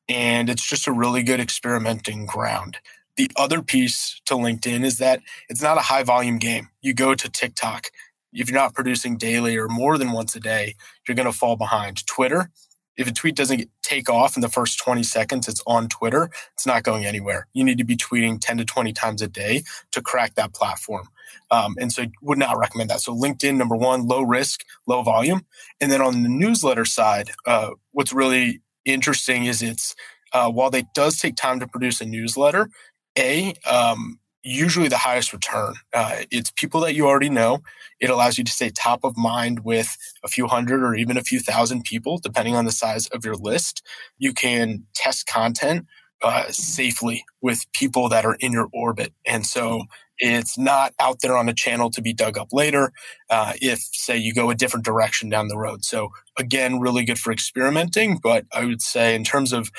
and 0.09 0.49
it's 0.49 0.67
just 0.67 0.87
a 0.87 0.91
really 0.91 1.23
good 1.23 1.39
experimenting 1.39 2.25
ground. 2.25 2.77
The 3.15 3.31
other 3.35 3.61
piece 3.63 4.21
to 4.25 4.35
LinkedIn 4.35 4.83
is 4.83 4.99
that 4.99 5.21
it's 5.49 5.61
not 5.61 5.77
a 5.77 5.81
high 5.81 6.03
volume 6.03 6.37
game. 6.37 6.69
You 6.81 6.93
go 6.93 7.15
to 7.15 7.29
TikTok. 7.29 7.87
If 8.33 8.49
you're 8.49 8.59
not 8.59 8.75
producing 8.75 9.17
daily 9.17 9.57
or 9.57 9.67
more 9.67 9.97
than 9.97 10.11
once 10.11 10.35
a 10.35 10.39
day, 10.39 10.75
you're 11.07 11.15
going 11.15 11.31
to 11.31 11.37
fall 11.37 11.55
behind. 11.55 12.05
Twitter, 12.05 12.51
if 12.97 13.07
a 13.07 13.13
tweet 13.13 13.35
doesn't 13.35 13.69
take 13.83 14.09
off 14.09 14.35
in 14.35 14.41
the 14.41 14.49
first 14.49 14.79
20 14.79 15.03
seconds, 15.03 15.47
it's 15.47 15.61
on 15.67 15.87
Twitter, 15.87 16.29
it's 16.53 16.65
not 16.65 16.83
going 16.83 17.05
anywhere. 17.05 17.47
You 17.53 17.63
need 17.63 17.77
to 17.77 17.83
be 17.83 17.95
tweeting 17.95 18.39
10 18.41 18.57
to 18.57 18.65
20 18.65 18.91
times 18.93 19.21
a 19.21 19.27
day 19.27 19.63
to 19.91 20.01
crack 20.01 20.35
that 20.35 20.53
platform. 20.53 21.09
Um, 21.51 21.75
and 21.79 21.91
so 21.91 22.05
would 22.21 22.37
not 22.37 22.57
recommend 22.57 22.89
that. 22.89 23.01
So 23.01 23.15
LinkedIn, 23.15 23.55
number 23.55 23.75
one, 23.75 24.07
low 24.07 24.21
risk, 24.21 24.65
low 24.87 25.03
volume. 25.03 25.45
And 25.79 25.91
then 25.91 26.01
on 26.01 26.23
the 26.23 26.29
newsletter 26.29 26.85
side, 26.85 27.31
uh, 27.45 27.71
what's 27.91 28.13
really 28.13 28.61
interesting 28.85 29.45
is 29.45 29.61
it's, 29.61 29.95
uh, 30.33 30.49
while 30.49 30.73
it 30.75 30.87
does 30.93 31.17
take 31.17 31.35
time 31.35 31.59
to 31.59 31.67
produce 31.67 32.01
a 32.01 32.05
newsletter, 32.05 32.69
A, 33.17 33.53
um, 33.69 34.19
usually 34.47 34.87
the 34.87 34.97
highest 34.97 35.33
return. 35.33 35.75
Uh, 35.93 36.23
it's 36.31 36.51
people 36.55 36.81
that 36.81 36.95
you 36.95 37.07
already 37.07 37.29
know. 37.29 37.59
It 37.99 38.09
allows 38.09 38.37
you 38.37 38.43
to 38.43 38.51
stay 38.51 38.69
top 38.69 39.03
of 39.03 39.17
mind 39.17 39.65
with 39.65 39.97
a 40.23 40.27
few 40.27 40.47
hundred 40.47 40.83
or 40.83 40.95
even 40.95 41.17
a 41.17 41.23
few 41.23 41.39
thousand 41.39 41.83
people, 41.83 42.17
depending 42.17 42.55
on 42.55 42.65
the 42.65 42.71
size 42.71 43.07
of 43.07 43.25
your 43.25 43.35
list. 43.35 43.83
You 44.17 44.33
can 44.33 44.85
test 44.95 45.27
content 45.27 45.85
uh, 46.21 46.45
safely 46.49 47.25
with 47.41 47.65
people 47.73 48.09
that 48.09 48.25
are 48.25 48.37
in 48.39 48.51
your 48.53 48.69
orbit. 48.73 49.13
And 49.25 49.45
so 49.45 49.83
It's 50.19 50.57
not 50.57 50.93
out 50.99 51.21
there 51.21 51.37
on 51.37 51.49
a 51.49 51.53
channel 51.53 51.89
to 51.91 52.01
be 52.01 52.13
dug 52.13 52.37
up 52.37 52.49
later 52.51 52.91
uh, 53.29 53.53
if, 53.61 53.79
say, 53.79 54.17
you 54.17 54.33
go 54.33 54.49
a 54.49 54.55
different 54.55 54.85
direction 54.85 55.29
down 55.29 55.47
the 55.47 55.57
road. 55.57 55.85
So, 55.85 56.09
again, 56.37 56.79
really 56.79 57.05
good 57.05 57.19
for 57.19 57.31
experimenting. 57.31 58.19
But 58.21 58.45
I 58.51 58.65
would 58.65 58.81
say, 58.81 59.15
in 59.15 59.23
terms 59.23 59.53
of 59.53 59.69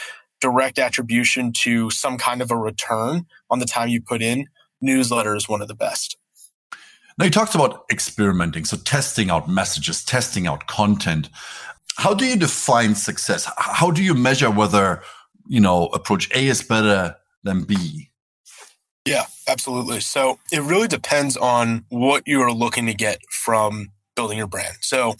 direct 0.41 0.79
attribution 0.79 1.53
to 1.53 1.91
some 1.91 2.19
kind 2.19 2.41
of 2.41 2.51
a 2.51 2.57
return 2.57 3.27
on 3.51 3.59
the 3.59 3.67
time 3.67 3.89
you 3.89 4.01
put 4.01 4.23
in, 4.23 4.47
newsletter 4.81 5.35
is 5.37 5.49
one 5.49 5.63
of 5.63 5.69
the 5.69 5.75
best. 5.75 6.17
Now, 7.19 7.25
you 7.25 7.31
talked 7.31 7.55
about 7.55 7.85
experimenting, 7.91 8.65
so 8.65 8.77
testing 8.77 9.29
out 9.29 9.49
messages, 9.49 10.05
testing 10.05 10.47
out 10.47 10.69
content. 10.69 11.29
How 11.97 12.15
do 12.15 12.25
you 12.25 12.37
define 12.37 12.95
success? 12.95 13.51
How 13.57 13.91
do 13.91 14.05
you 14.05 14.15
measure 14.15 14.51
whether, 14.51 15.03
you 15.49 15.61
know, 15.61 15.87
approach 15.87 16.31
A 16.35 16.47
is 16.47 16.63
better 16.63 17.17
than 17.43 17.65
B? 17.65 18.11
Yeah, 19.05 19.25
absolutely. 19.49 20.01
So 20.01 20.39
it 20.53 20.61
really 20.61 20.87
depends 20.87 21.37
on 21.37 21.85
what 21.89 22.23
you 22.27 22.41
are 22.43 22.53
looking 22.53 22.87
to 22.87 22.95
get 22.95 23.21
from 23.31 23.91
building 24.15 24.39
your 24.39 24.47
brand. 24.47 24.77
So 24.81 25.17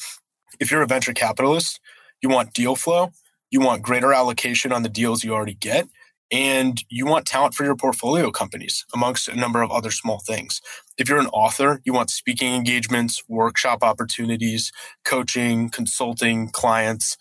if 0.61 0.71
you're 0.71 0.83
a 0.83 0.87
venture 0.87 1.15
capitalist, 1.15 1.81
you 2.23 2.29
want 2.29 2.53
deal 2.53 2.77
flow, 2.77 3.13
you 3.51 3.61
want 3.61 3.83
greater 3.83 4.13
allocation 4.13 4.73
on 4.73 4.83
the 4.83 4.89
deals 4.89 5.25
you 5.25 5.35
already 5.35 5.55
get, 5.55 5.89
and 6.31 6.85
you 6.89 7.07
want 7.07 7.27
talent 7.27 7.55
for 7.55 7.65
your 7.65 7.77
portfolio 7.77 8.31
companies 8.31 8.85
amongst 8.95 9.29
a 9.29 9.37
number 9.37 9.63
of 9.63 9.71
other 9.71 9.91
small 9.91 10.21
things. 10.21 10.61
If 10.99 11.09
you're 11.09 11.21
an 11.21 11.29
author, 11.29 11.81
you 11.85 11.93
want 11.93 12.11
speaking 12.11 12.55
engagements, 12.55 13.23
workshop 13.29 13.83
opportunities, 13.83 14.73
coaching, 15.05 15.71
consulting, 15.71 16.51
clients. 16.51 17.17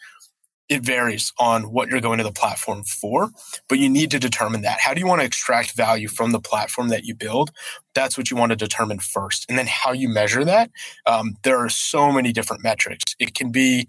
It 0.68 0.82
varies 0.82 1.32
on 1.40 1.72
what 1.72 1.88
you're 1.88 2.02
going 2.02 2.18
to 2.18 2.26
the 2.26 2.32
platform 2.34 2.84
for, 2.84 3.30
but 3.70 3.80
you 3.80 3.88
need 3.88 4.12
to 4.12 4.20
determine 4.20 4.64
that. 4.64 4.82
How 4.82 4.94
do 4.94 5.00
you 5.00 5.08
want 5.08 5.22
to 5.22 5.26
extract 5.26 5.78
value 5.78 6.10
from 6.10 6.34
the 6.34 6.42
platform 6.42 6.90
that 6.90 7.06
you 7.06 7.16
build? 7.16 7.52
That's 7.96 8.18
what 8.18 8.30
you 8.30 8.36
want 8.36 8.50
to 8.50 8.58
determine 8.58 9.00
first. 9.00 9.46
And 9.48 9.58
then 9.58 9.68
how 9.68 9.94
you 9.94 10.10
measure 10.10 10.44
that. 10.44 10.70
Um, 11.06 11.38
there 11.44 11.58
are 11.58 11.70
so 11.70 12.12
many 12.12 12.34
different 12.34 12.64
metrics. 12.64 13.16
It 13.18 13.34
can 13.34 13.50
be 13.50 13.88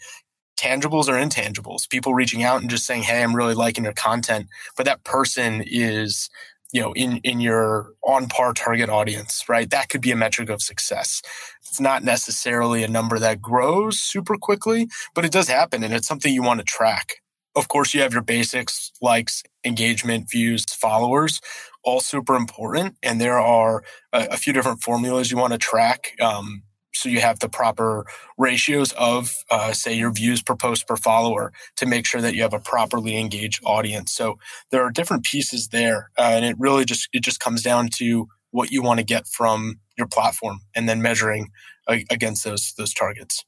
tangibles 0.58 1.08
or 1.08 1.14
intangibles. 1.14 1.88
People 1.88 2.14
reaching 2.14 2.42
out 2.42 2.60
and 2.60 2.70
just 2.70 2.84
saying 2.86 3.02
hey 3.02 3.22
i'm 3.22 3.34
really 3.34 3.54
liking 3.54 3.84
your 3.84 3.92
content 3.92 4.48
but 4.76 4.86
that 4.86 5.04
person 5.04 5.62
is 5.66 6.28
you 6.72 6.82
know 6.82 6.92
in 6.94 7.18
in 7.18 7.40
your 7.40 7.92
on 8.04 8.28
par 8.28 8.52
target 8.52 8.90
audience 8.90 9.44
right? 9.48 9.70
That 9.70 9.88
could 9.88 10.00
be 10.02 10.10
a 10.10 10.16
metric 10.16 10.50
of 10.50 10.62
success. 10.62 11.22
It's 11.62 11.80
not 11.80 12.02
necessarily 12.02 12.82
a 12.82 12.88
number 12.88 13.18
that 13.18 13.40
grows 13.40 14.00
super 14.00 14.36
quickly 14.36 14.88
but 15.14 15.24
it 15.24 15.32
does 15.32 15.48
happen 15.48 15.84
and 15.84 15.94
it's 15.94 16.08
something 16.08 16.32
you 16.32 16.42
want 16.42 16.60
to 16.60 16.64
track. 16.64 17.16
Of 17.56 17.68
course 17.68 17.94
you 17.94 18.02
have 18.02 18.12
your 18.12 18.22
basics 18.22 18.92
likes 19.00 19.42
engagement 19.64 20.30
views 20.30 20.64
followers 20.66 21.40
all 21.84 22.00
super 22.00 22.34
important 22.34 22.96
and 23.02 23.20
there 23.20 23.38
are 23.38 23.82
a, 24.12 24.28
a 24.32 24.36
few 24.36 24.52
different 24.52 24.82
formulas 24.82 25.30
you 25.30 25.38
want 25.38 25.52
to 25.52 25.58
track 25.58 26.12
um, 26.20 26.62
so 26.95 27.09
you 27.09 27.21
have 27.21 27.38
the 27.38 27.49
proper 27.49 28.07
ratios 28.37 28.92
of 28.92 29.35
uh, 29.50 29.73
say 29.73 29.95
your 29.95 30.11
views 30.11 30.42
per 30.42 30.57
post 30.57 30.87
per 30.87 30.97
follower 30.97 31.52
to 31.76 31.87
make 31.87 32.07
sure 32.07 32.21
that 32.21 32.35
you 32.35 32.42
have 32.42 32.54
a 32.54 32.59
properly 32.59 33.16
engaged 33.16 33.62
audience. 33.64 34.12
So 34.12 34.38
there 34.71 34.83
are 34.83 34.90
different 34.90 35.25
pieces 35.25 35.68
there 35.68 36.11
uh, 36.18 36.23
and 36.23 36.45
it 36.45 36.57
really 36.59 36.85
just 36.85 37.09
it 37.12 37.23
just 37.23 37.40
comes 37.40 37.62
down 37.62 37.88
to 37.97 38.28
what 38.50 38.71
you 38.71 38.83
want 38.83 38.99
to 38.99 39.04
get 39.04 39.26
from 39.26 39.78
your 39.97 40.07
platform 40.07 40.61
and 40.75 40.88
then 40.88 41.02
measuring 41.02 41.50
uh, 41.87 41.99
against 42.11 42.45
those 42.45 42.73
those 42.78 42.95
targets. 42.95 43.45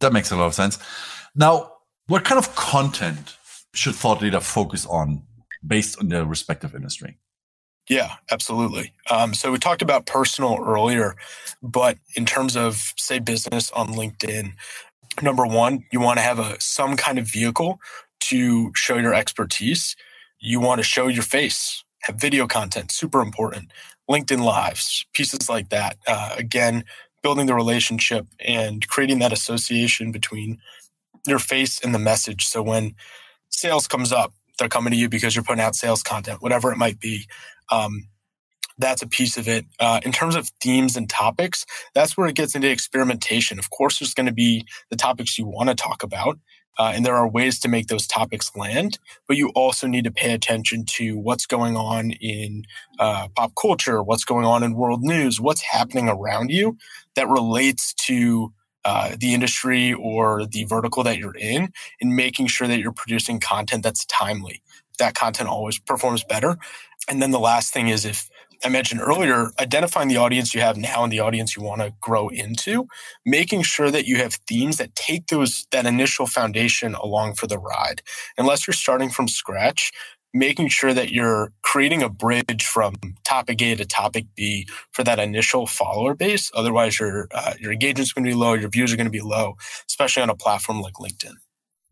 That 0.00 0.12
makes 0.12 0.30
a 0.30 0.36
lot 0.36 0.46
of 0.46 0.54
sense. 0.54 0.78
Now 1.34 1.72
what 2.06 2.24
kind 2.24 2.38
of 2.38 2.54
content 2.56 3.36
should 3.74 3.94
thought 3.94 4.22
leader 4.22 4.40
focus 4.40 4.86
on 4.86 5.22
based 5.66 5.98
on 6.00 6.08
their 6.08 6.24
respective 6.24 6.74
industry 6.74 7.18
yeah, 7.88 8.14
absolutely. 8.30 8.94
Um, 9.10 9.34
so 9.34 9.52
we 9.52 9.58
talked 9.58 9.82
about 9.82 10.06
personal 10.06 10.58
earlier, 10.66 11.16
but 11.62 11.98
in 12.16 12.26
terms 12.26 12.56
of 12.56 12.94
say 12.96 13.18
business 13.18 13.70
on 13.72 13.88
LinkedIn, 13.94 14.52
number 15.22 15.46
one, 15.46 15.84
you 15.92 16.00
want 16.00 16.18
to 16.18 16.22
have 16.22 16.38
a 16.38 16.60
some 16.60 16.96
kind 16.96 17.18
of 17.18 17.26
vehicle 17.30 17.80
to 18.20 18.72
show 18.74 18.96
your 18.98 19.14
expertise. 19.14 19.96
You 20.40 20.60
want 20.60 20.80
to 20.80 20.84
show 20.84 21.08
your 21.08 21.22
face, 21.22 21.84
have 22.02 22.16
video 22.16 22.46
content, 22.46 22.92
super 22.92 23.20
important. 23.20 23.72
LinkedIn 24.10 24.42
lives, 24.44 25.06
pieces 25.14 25.48
like 25.48 25.70
that. 25.70 25.98
Uh, 26.06 26.34
again, 26.38 26.84
building 27.22 27.46
the 27.46 27.54
relationship 27.54 28.26
and 28.40 28.86
creating 28.88 29.18
that 29.20 29.32
association 29.32 30.12
between 30.12 30.58
your 31.26 31.38
face 31.38 31.80
and 31.82 31.94
the 31.94 31.98
message. 31.98 32.46
So 32.46 32.62
when 32.62 32.94
sales 33.50 33.86
comes 33.88 34.12
up, 34.12 34.32
they're 34.58 34.68
coming 34.68 34.92
to 34.92 34.98
you 34.98 35.08
because 35.08 35.36
you're 35.36 35.44
putting 35.44 35.62
out 35.62 35.76
sales 35.76 36.02
content, 36.02 36.42
whatever 36.42 36.72
it 36.72 36.78
might 36.78 37.00
be. 37.00 37.26
Um, 37.70 38.08
that's 38.78 39.02
a 39.02 39.08
piece 39.08 39.36
of 39.36 39.48
it. 39.48 39.66
Uh, 39.80 40.00
in 40.04 40.12
terms 40.12 40.36
of 40.36 40.50
themes 40.60 40.96
and 40.96 41.10
topics, 41.10 41.66
that's 41.94 42.16
where 42.16 42.28
it 42.28 42.36
gets 42.36 42.54
into 42.54 42.70
experimentation. 42.70 43.58
Of 43.58 43.70
course, 43.70 43.98
there's 43.98 44.14
going 44.14 44.26
to 44.26 44.32
be 44.32 44.66
the 44.90 44.96
topics 44.96 45.36
you 45.36 45.46
want 45.46 45.68
to 45.68 45.74
talk 45.74 46.02
about, 46.02 46.38
uh, 46.78 46.92
and 46.94 47.04
there 47.04 47.16
are 47.16 47.28
ways 47.28 47.58
to 47.60 47.68
make 47.68 47.88
those 47.88 48.06
topics 48.06 48.54
land. 48.54 48.98
But 49.26 49.36
you 49.36 49.50
also 49.50 49.88
need 49.88 50.04
to 50.04 50.12
pay 50.12 50.32
attention 50.32 50.84
to 50.90 51.18
what's 51.18 51.46
going 51.46 51.76
on 51.76 52.12
in 52.12 52.64
uh, 53.00 53.28
pop 53.34 53.52
culture, 53.60 54.02
what's 54.02 54.24
going 54.24 54.46
on 54.46 54.62
in 54.62 54.74
world 54.74 55.02
news, 55.02 55.40
what's 55.40 55.62
happening 55.62 56.08
around 56.08 56.50
you 56.50 56.76
that 57.16 57.28
relates 57.28 57.92
to 57.94 58.52
uh, 58.84 59.16
the 59.18 59.34
industry 59.34 59.92
or 59.92 60.46
the 60.46 60.64
vertical 60.64 61.02
that 61.02 61.18
you're 61.18 61.36
in, 61.36 61.72
and 62.00 62.14
making 62.14 62.46
sure 62.46 62.68
that 62.68 62.78
you're 62.78 62.92
producing 62.92 63.40
content 63.40 63.82
that's 63.82 64.06
timely. 64.06 64.62
That 64.98 65.14
content 65.14 65.48
always 65.48 65.78
performs 65.78 66.24
better 66.24 66.58
and 67.08 67.22
then 67.22 67.30
the 67.30 67.40
last 67.40 67.72
thing 67.72 67.88
is 67.88 68.04
if 68.04 68.28
I 68.64 68.68
mentioned 68.68 69.00
earlier, 69.00 69.52
identifying 69.60 70.08
the 70.08 70.16
audience 70.16 70.54
you 70.54 70.60
have 70.60 70.76
now 70.76 71.04
and 71.04 71.12
the 71.12 71.20
audience 71.20 71.56
you 71.56 71.62
want 71.62 71.80
to 71.80 71.94
grow 72.00 72.28
into, 72.28 72.88
making 73.24 73.62
sure 73.62 73.90
that 73.90 74.06
you 74.06 74.16
have 74.16 74.34
themes 74.48 74.78
that 74.78 74.96
take 74.96 75.28
those 75.28 75.66
that 75.70 75.86
initial 75.86 76.26
foundation 76.26 76.94
along 76.94 77.34
for 77.34 77.46
the 77.46 77.58
ride. 77.58 78.02
Unless 78.36 78.66
you're 78.66 78.74
starting 78.74 79.10
from 79.10 79.28
scratch, 79.28 79.92
making 80.34 80.68
sure 80.68 80.92
that 80.92 81.10
you're 81.10 81.52
creating 81.62 82.02
a 82.02 82.08
bridge 82.08 82.66
from 82.66 82.96
topic 83.24 83.62
A 83.62 83.76
to 83.76 83.84
topic 83.84 84.26
B 84.34 84.66
for 84.92 85.04
that 85.04 85.20
initial 85.20 85.66
follower 85.66 86.14
base. 86.14 86.50
Otherwise, 86.54 86.98
your 86.98 87.28
uh, 87.32 87.54
your 87.60 87.72
engagement's 87.72 88.12
going 88.12 88.24
to 88.24 88.30
be 88.30 88.34
low, 88.36 88.54
your 88.54 88.70
views 88.70 88.92
are 88.92 88.96
going 88.96 89.06
to 89.06 89.10
be 89.10 89.20
low, 89.20 89.54
especially 89.88 90.22
on 90.22 90.30
a 90.30 90.36
platform 90.36 90.80
like 90.80 90.94
LinkedIn. 90.94 91.34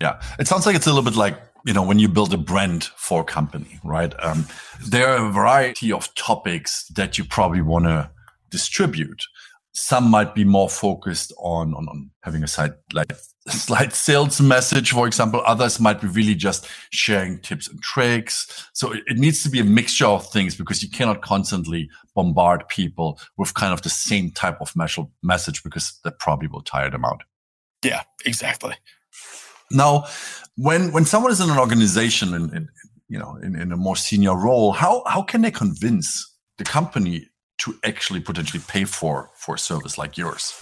Yeah, 0.01 0.21
it 0.39 0.49
sounds 0.49 0.67
like 0.67 0.77
it's 0.77 0.87
a 0.87 0.91
little 0.91 1.09
bit 1.09 1.17
like 1.17 1.41
you 1.67 1.73
know, 1.73 1.83
when 1.83 1.99
you 1.99 2.09
build 2.09 2.33
a 2.33 2.39
brand 2.39 2.85
for 2.97 3.23
a 3.23 3.25
company, 3.25 3.81
right? 3.83 4.15
Um, 4.23 4.47
there 4.81 5.09
are 5.09 5.27
a 5.27 5.33
variety 5.33 5.91
of 5.91 6.15
topics 6.15 6.87
that 6.95 7.19
you 7.19 7.25
probably 7.25 7.61
want 7.61 7.87
to 7.87 8.09
distribute. 8.51 9.21
Some 9.73 10.09
might 10.09 10.33
be 10.33 10.45
more 10.45 10.71
focused 10.71 11.35
on, 11.39 11.75
on, 11.75 11.89
on 11.89 12.11
having 12.23 12.45
a 12.45 12.47
side 12.47 12.75
like 12.93 13.13
slight 13.49 13.93
sales 13.93 14.41
message, 14.41 14.93
for 14.93 15.09
example. 15.09 15.43
Others 15.45 15.81
might 15.81 16.01
be 16.01 16.07
really 16.07 16.37
just 16.37 16.69
sharing 16.91 17.41
tips 17.41 17.69
and 17.69 17.83
tricks. 17.83 18.69
So 18.73 18.93
it, 18.93 19.03
it 19.09 19.19
needs 19.19 19.43
to 19.43 19.51
be 19.51 19.59
a 19.59 19.65
mixture 19.65 20.07
of 20.07 20.25
things 20.31 20.55
because 20.55 20.85
you 20.85 20.89
cannot 20.89 21.21
constantly 21.21 21.91
bombard 22.15 22.69
people 22.69 23.19
with 23.37 23.55
kind 23.55 23.73
of 23.73 23.83
the 23.83 23.91
same 23.91 24.31
type 24.31 24.59
of 24.61 24.73
message 25.23 25.65
because 25.65 25.99
that 26.05 26.21
probably 26.21 26.47
will 26.47 26.63
tire 26.63 26.91
them 26.91 27.05
out. 27.05 27.25
Yeah, 27.83 28.03
exactly. 28.25 28.75
Now, 29.71 30.05
when 30.57 30.93
when 30.93 31.05
someone 31.05 31.33
is 31.33 31.41
in 31.41 31.51
an 31.51 31.59
organization 31.59 32.35
and, 32.35 32.53
and 32.53 32.69
you 33.09 33.19
know 33.19 33.37
in, 33.43 33.57
in 33.57 33.73
a 33.73 33.77
more 33.77 33.97
senior 33.97 34.37
role, 34.37 34.73
how 34.73 35.03
how 35.07 35.23
can 35.23 35.43
they 35.43 35.51
convince 35.51 36.35
the 36.59 36.65
company 36.65 37.29
to 37.59 37.75
actually 37.85 38.21
potentially 38.21 38.63
pay 38.69 38.85
for 38.85 39.31
for 39.37 39.55
a 39.55 39.59
service 39.59 39.99
like 39.99 40.19
yours? 40.19 40.61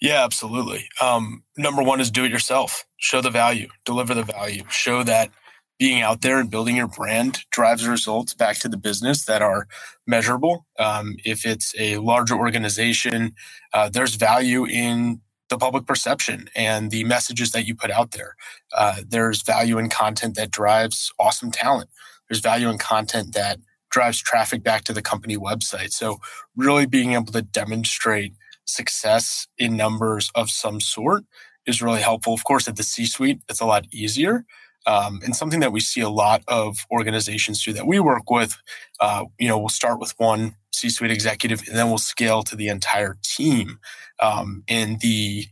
Yeah, 0.00 0.24
absolutely. 0.24 0.88
Um, 1.02 1.42
number 1.58 1.82
one 1.82 2.00
is 2.00 2.10
do 2.10 2.24
it 2.24 2.30
yourself. 2.30 2.84
Show 2.96 3.20
the 3.20 3.30
value, 3.30 3.68
deliver 3.84 4.14
the 4.14 4.22
value, 4.22 4.64
show 4.70 5.02
that 5.02 5.30
being 5.78 6.02
out 6.02 6.20
there 6.20 6.38
and 6.38 6.50
building 6.50 6.76
your 6.76 6.86
brand 6.86 7.44
drives 7.50 7.86
results 7.88 8.34
back 8.34 8.58
to 8.58 8.68
the 8.68 8.76
business 8.76 9.24
that 9.24 9.40
are 9.40 9.66
measurable. 10.06 10.66
Um, 10.78 11.16
if 11.24 11.46
it's 11.46 11.74
a 11.78 11.96
larger 11.96 12.34
organization, 12.34 13.32
uh, 13.72 13.88
there's 13.88 14.14
value 14.14 14.66
in 14.66 15.22
the 15.50 15.58
public 15.58 15.84
perception 15.84 16.48
and 16.54 16.90
the 16.90 17.04
messages 17.04 17.50
that 17.52 17.66
you 17.66 17.74
put 17.74 17.90
out 17.90 18.12
there. 18.12 18.36
Uh, 18.74 19.02
there's 19.06 19.42
value 19.42 19.78
in 19.78 19.88
content 19.88 20.36
that 20.36 20.50
drives 20.50 21.12
awesome 21.18 21.50
talent. 21.50 21.90
There's 22.28 22.40
value 22.40 22.70
in 22.70 22.78
content 22.78 23.34
that 23.34 23.58
drives 23.90 24.22
traffic 24.22 24.62
back 24.62 24.84
to 24.84 24.92
the 24.92 25.02
company 25.02 25.36
website. 25.36 25.92
So, 25.92 26.20
really 26.56 26.86
being 26.86 27.12
able 27.12 27.32
to 27.32 27.42
demonstrate 27.42 28.34
success 28.64 29.48
in 29.58 29.76
numbers 29.76 30.30
of 30.34 30.48
some 30.48 30.80
sort 30.80 31.24
is 31.66 31.82
really 31.82 32.00
helpful. 32.00 32.32
Of 32.32 32.44
course, 32.44 32.68
at 32.68 32.76
the 32.76 32.82
C 32.82 33.04
suite, 33.04 33.40
it's 33.48 33.60
a 33.60 33.66
lot 33.66 33.86
easier. 33.92 34.44
Um, 34.86 35.20
and 35.24 35.36
something 35.36 35.60
that 35.60 35.72
we 35.72 35.80
see 35.80 36.00
a 36.00 36.08
lot 36.08 36.42
of 36.48 36.86
organizations 36.90 37.62
do 37.62 37.72
that 37.74 37.86
we 37.86 38.00
work 38.00 38.30
with, 38.30 38.56
uh, 39.00 39.24
you 39.38 39.48
know, 39.48 39.58
we'll 39.58 39.68
start 39.68 40.00
with 40.00 40.14
one 40.18 40.54
C-suite 40.72 41.10
executive, 41.10 41.62
and 41.68 41.76
then 41.76 41.88
we'll 41.88 41.98
scale 41.98 42.42
to 42.44 42.56
the 42.56 42.68
entire 42.68 43.16
team. 43.22 43.78
Um, 44.20 44.64
and 44.68 45.00
the 45.00 45.46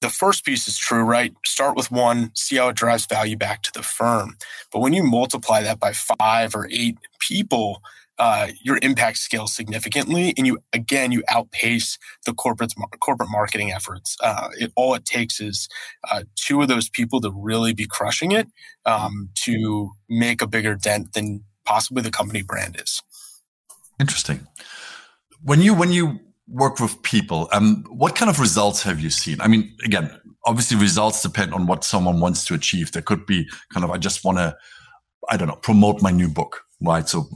the 0.00 0.10
first 0.10 0.44
piece 0.44 0.68
is 0.68 0.76
true, 0.76 1.02
right? 1.02 1.32
Start 1.46 1.76
with 1.76 1.90
one, 1.90 2.30
see 2.34 2.56
how 2.56 2.68
it 2.68 2.76
drives 2.76 3.06
value 3.06 3.38
back 3.38 3.62
to 3.62 3.72
the 3.72 3.82
firm. 3.82 4.36
But 4.70 4.80
when 4.80 4.92
you 4.92 5.02
multiply 5.02 5.62
that 5.62 5.80
by 5.80 5.92
five 5.92 6.54
or 6.54 6.68
eight 6.70 6.98
people, 7.20 7.80
uh, 8.18 8.48
your 8.62 8.78
impact 8.82 9.18
scales 9.18 9.54
significantly, 9.54 10.34
and 10.36 10.46
you 10.46 10.58
again 10.72 11.12
you 11.12 11.22
outpace 11.28 11.98
the 12.26 12.32
corporate 12.32 12.72
corporate 13.00 13.30
marketing 13.30 13.72
efforts. 13.72 14.16
Uh, 14.20 14.48
it, 14.58 14.72
all 14.76 14.94
it 14.94 15.04
takes 15.04 15.40
is 15.40 15.68
uh, 16.10 16.22
two 16.36 16.62
of 16.62 16.68
those 16.68 16.88
people 16.88 17.20
to 17.20 17.30
really 17.34 17.74
be 17.74 17.86
crushing 17.86 18.32
it 18.32 18.46
um, 18.86 19.30
to 19.34 19.90
make 20.08 20.40
a 20.42 20.46
bigger 20.46 20.74
dent 20.74 21.12
than 21.14 21.44
possibly 21.64 22.02
the 22.02 22.10
company 22.10 22.42
brand 22.42 22.80
is. 22.80 23.02
Interesting. 23.98 24.46
When 25.42 25.60
you 25.60 25.74
when 25.74 25.92
you 25.92 26.20
work 26.48 26.78
with 26.78 27.02
people, 27.02 27.48
um, 27.52 27.84
what 27.88 28.14
kind 28.14 28.30
of 28.30 28.38
results 28.38 28.82
have 28.82 29.00
you 29.00 29.10
seen? 29.10 29.40
I 29.40 29.48
mean, 29.48 29.74
again, 29.84 30.10
obviously 30.44 30.76
results 30.76 31.22
depend 31.22 31.54
on 31.54 31.66
what 31.66 31.84
someone 31.84 32.20
wants 32.20 32.44
to 32.46 32.54
achieve. 32.54 32.92
There 32.92 33.02
could 33.02 33.26
be 33.26 33.48
kind 33.72 33.84
of, 33.84 33.90
I 33.90 33.98
just 33.98 34.24
want 34.24 34.38
to, 34.38 34.56
I 35.30 35.36
don't 35.36 35.48
know, 35.48 35.56
promote 35.56 36.02
my 36.02 36.10
new 36.10 36.28
book, 36.28 36.62
right? 36.82 37.08
So 37.08 37.28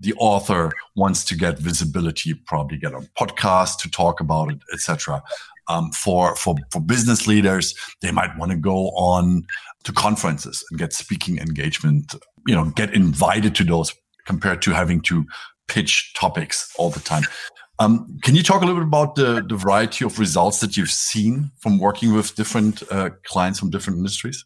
the 0.00 0.14
author 0.14 0.72
wants 0.94 1.24
to 1.24 1.36
get 1.36 1.58
visibility, 1.58 2.34
probably 2.34 2.76
get 2.76 2.94
on 2.94 3.08
podcast 3.18 3.78
to 3.80 3.90
talk 3.90 4.20
about 4.20 4.50
it, 4.50 4.58
etc. 4.72 5.22
Um, 5.68 5.90
for 5.90 6.36
for 6.36 6.56
for 6.70 6.80
business 6.80 7.26
leaders, 7.26 7.74
they 8.00 8.12
might 8.12 8.36
want 8.38 8.52
to 8.52 8.56
go 8.56 8.90
on 8.90 9.46
to 9.84 9.92
conferences 9.92 10.64
and 10.70 10.78
get 10.78 10.92
speaking 10.92 11.38
engagement. 11.38 12.14
You 12.46 12.54
know, 12.54 12.66
get 12.66 12.94
invited 12.94 13.54
to 13.56 13.64
those 13.64 13.94
compared 14.26 14.62
to 14.62 14.72
having 14.72 15.00
to 15.02 15.24
pitch 15.68 16.14
topics 16.14 16.72
all 16.78 16.90
the 16.90 17.00
time. 17.00 17.24
Um, 17.78 18.18
can 18.22 18.34
you 18.34 18.42
talk 18.42 18.62
a 18.62 18.64
little 18.64 18.80
bit 18.80 18.86
about 18.86 19.16
the, 19.16 19.44
the 19.46 19.56
variety 19.56 20.04
of 20.04 20.18
results 20.18 20.60
that 20.60 20.76
you've 20.76 20.90
seen 20.90 21.50
from 21.58 21.78
working 21.78 22.14
with 22.14 22.34
different 22.34 22.82
uh, 22.90 23.10
clients 23.24 23.58
from 23.58 23.70
different 23.70 23.98
industries? 23.98 24.44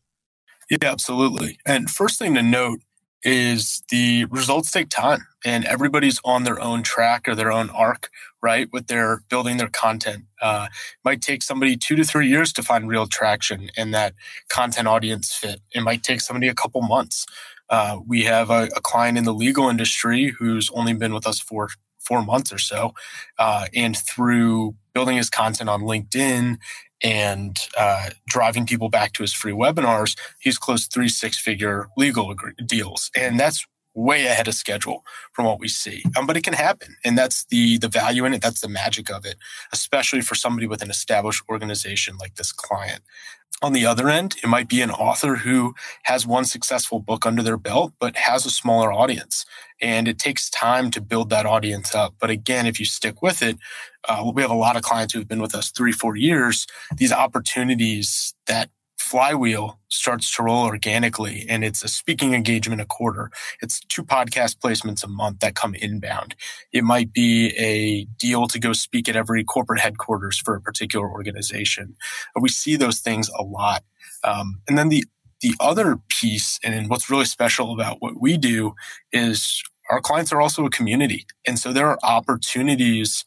Yeah, 0.69 0.79
absolutely. 0.83 1.59
And 1.67 1.91
first 1.91 2.19
thing 2.19 2.35
to 2.35 2.43
note 2.43 2.81
is 3.23 3.83
the 3.91 4.25
results 4.27 4.71
take 4.71 4.89
time 4.89 5.27
and 5.45 5.65
everybody's 5.65 6.21
on 6.25 6.45
their 6.45 6.61
own 6.61 6.83
track 6.83 7.29
or 7.29 7.35
their 7.35 7.53
own 7.53 7.71
arc, 7.71 8.11
right? 8.43 8.69
With 8.73 8.87
their 8.87 9.23
building 9.29 9.57
their 9.57 9.69
content. 9.69 10.25
Uh, 10.41 10.69
might 11.05 11.21
take 11.21 11.43
somebody 11.43 11.77
two 11.77 11.97
to 11.97 12.05
three 12.05 12.29
years 12.29 12.53
to 12.55 12.63
find 12.63 12.89
real 12.89 13.07
traction 13.07 13.71
in 13.77 13.91
that 13.91 14.15
content 14.49 14.89
audience 14.89 15.35
fit. 15.35 15.61
It 15.75 15.83
might 15.83 16.03
take 16.03 16.21
somebody 16.21 16.49
a 16.49 16.55
couple 16.55 16.83
months. 16.83 17.27
Uh, 17.69 17.99
we 18.07 18.25
have 18.25 18.51
a, 18.51 18.69
a, 18.77 18.81
client 18.81 19.17
in 19.17 19.25
the 19.25 19.33
legal 19.33 19.69
industry 19.69 20.35
who's 20.39 20.71
only 20.75 20.93
been 20.93 21.15
with 21.15 21.27
us 21.27 21.39
for 21.39 21.69
four 22.01 22.25
months 22.25 22.53
or 22.53 22.59
so. 22.59 22.93
Uh, 23.39 23.67
and 23.75 23.97
through 23.97 24.75
building 24.93 25.17
his 25.17 25.31
content 25.31 25.71
on 25.71 25.83
LinkedIn 25.83 26.59
and 27.03 27.59
uh, 27.77 28.11
driving 28.27 28.67
people 28.67 28.89
back 28.89 29.13
to 29.15 29.23
his 29.23 29.33
free 29.33 29.53
webinars, 29.53 30.17
he's 30.41 30.59
closed 30.59 30.93
three 30.93 31.09
six 31.09 31.39
figure 31.39 31.89
legal 31.97 32.35
deals. 32.67 33.11
And 33.17 33.39
that's 33.39 33.67
way 34.01 34.27
ahead 34.27 34.49
of 34.49 34.55
schedule 34.55 35.05
from 35.33 35.45
what 35.45 35.61
we 35.61 35.69
see. 35.69 36.03
Um, 36.17 36.27
but 36.27 36.37
it 36.37 36.45
can 36.45 36.55
happen. 36.55 36.97
And 37.05 37.17
that's 37.17 37.45
the 37.47 37.79
the 37.79 37.89
value 37.89 38.25
in 38.25 38.35
it. 38.35 38.43
That's 38.43 38.61
the 38.61 38.69
magic 38.69 39.11
of 39.11 39.25
it, 39.25 39.37
especially 39.73 40.23
for 40.23 40.35
somebody 40.35 40.67
with 40.67 40.83
an 40.83 40.91
established 40.91 41.43
organization 41.49 42.17
like 42.19 42.35
this 42.35 42.53
client. 42.53 43.03
On 43.63 43.75
the 43.75 43.85
other 43.85 44.09
end, 44.09 44.37
it 44.43 44.47
might 44.49 44.69
be 44.69 44.81
an 44.81 44.91
author 44.91 45.37
who 45.37 45.75
has 46.05 46.27
one 46.27 46.47
successful 46.47 46.99
book 46.99 47.27
under 47.27 47.43
their 47.43 47.59
belt, 47.59 47.93
but 48.01 48.17
has 48.17 48.47
a 48.47 48.51
smaller 48.51 48.91
audience. 48.91 49.45
And 49.83 50.09
it 50.09 50.19
takes 50.19 50.49
time 50.49 50.91
to 50.93 51.01
build 51.01 51.29
that 51.29 51.45
audience 51.45 51.95
up. 51.95 52.15
But 52.19 52.31
again, 52.31 52.67
if 52.67 52.81
you 52.81 52.87
stick 52.87 53.21
with 53.21 53.43
it, 53.43 53.59
uh, 54.09 54.31
we 54.35 54.41
have 54.41 54.51
a 54.51 54.55
lot 54.55 54.77
of 54.77 54.83
clients 54.83 55.13
who 55.13 55.19
have 55.19 55.29
been 55.29 55.43
with 55.43 55.55
us 55.55 55.71
three, 55.71 55.93
four 55.93 56.17
years. 56.17 56.67
These 56.97 57.13
opportunities 57.13 58.35
that 58.47 58.71
flywheel 59.11 59.81
starts 59.89 60.37
to 60.37 60.41
roll 60.45 60.67
organically 60.67 61.45
and 61.49 61.65
it's 61.65 61.83
a 61.83 61.89
speaking 61.89 62.33
engagement 62.33 62.81
a 62.81 62.85
quarter. 62.85 63.29
It's 63.61 63.81
two 63.81 64.05
podcast 64.05 64.59
placements 64.59 65.03
a 65.03 65.09
month 65.09 65.41
that 65.41 65.57
come 65.57 65.75
inbound. 65.75 66.37
It 66.73 66.85
might 66.85 67.13
be 67.13 67.49
a 67.59 68.05
deal 68.21 68.47
to 68.47 68.61
go 68.61 68.73
speak 68.73 69.09
at 69.09 69.17
every 69.17 69.43
corporate 69.43 69.81
headquarters 69.81 70.39
for 70.39 70.55
a 70.55 70.61
particular 70.61 71.11
organization. 71.11 71.97
We 72.41 72.51
see 72.51 72.77
those 72.77 73.01
things 73.01 73.29
a 73.37 73.43
lot. 73.43 73.83
Um, 74.23 74.61
and 74.69 74.79
then 74.79 74.91
the, 74.91 75.05
the 75.41 75.55
other 75.59 75.97
piece 76.09 76.61
and 76.63 76.89
what's 76.89 77.11
really 77.11 77.25
special 77.25 77.73
about 77.73 77.97
what 77.99 78.21
we 78.21 78.37
do 78.37 78.77
is 79.11 79.61
our 79.91 80.01
clients 80.01 80.33
are 80.33 80.41
also 80.41 80.65
a 80.65 80.71
community. 80.71 81.27
And 81.45 81.59
so 81.59 81.73
there 81.73 81.89
are 81.89 81.99
opportunities 82.05 83.25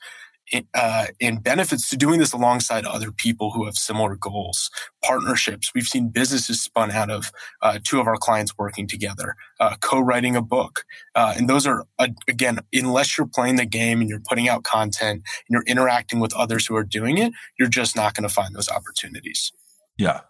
uh, 0.74 1.08
and 1.22 1.44
benefits 1.44 1.90
to 1.90 1.98
doing 1.98 2.20
this 2.20 2.34
alongside 2.34 2.86
other 2.86 3.12
people 3.12 3.52
who 3.52 3.66
have 3.66 3.76
similar 3.76 4.16
goals. 4.16 4.70
Partnerships. 5.04 5.72
We've 5.74 5.86
seen 5.86 6.10
businesses 6.10 6.62
spun 6.62 6.92
out 6.92 7.10
of 7.10 7.32
uh, 7.62 7.80
two 7.84 8.00
of 8.00 8.08
our 8.08 8.18
clients 8.18 8.58
working 8.58 8.88
together, 8.88 9.36
uh, 9.60 9.76
co-writing 9.82 10.36
a 10.36 10.42
book, 10.42 10.86
uh, 11.16 11.34
and 11.36 11.50
those 11.50 11.66
are 11.66 11.86
uh, 12.00 12.08
again, 12.28 12.60
unless 12.74 13.18
you're 13.18 13.28
playing 13.28 13.56
the 13.56 13.66
game 13.66 14.02
and 14.02 14.10
you're 14.10 14.22
putting 14.28 14.50
out 14.50 14.64
content 14.64 15.24
and 15.24 15.50
you're 15.50 15.64
interacting 15.64 16.20
with 16.20 16.34
others 16.34 16.66
who 16.66 16.76
are 16.76 16.84
doing 16.84 17.18
it, 17.18 17.34
you're 17.58 17.70
just 17.70 17.96
not 17.96 18.14
going 18.14 18.28
to 18.28 18.34
find 18.34 18.56
those 18.56 18.70
opportunities. 18.70 19.52
Yeah. 19.98 20.22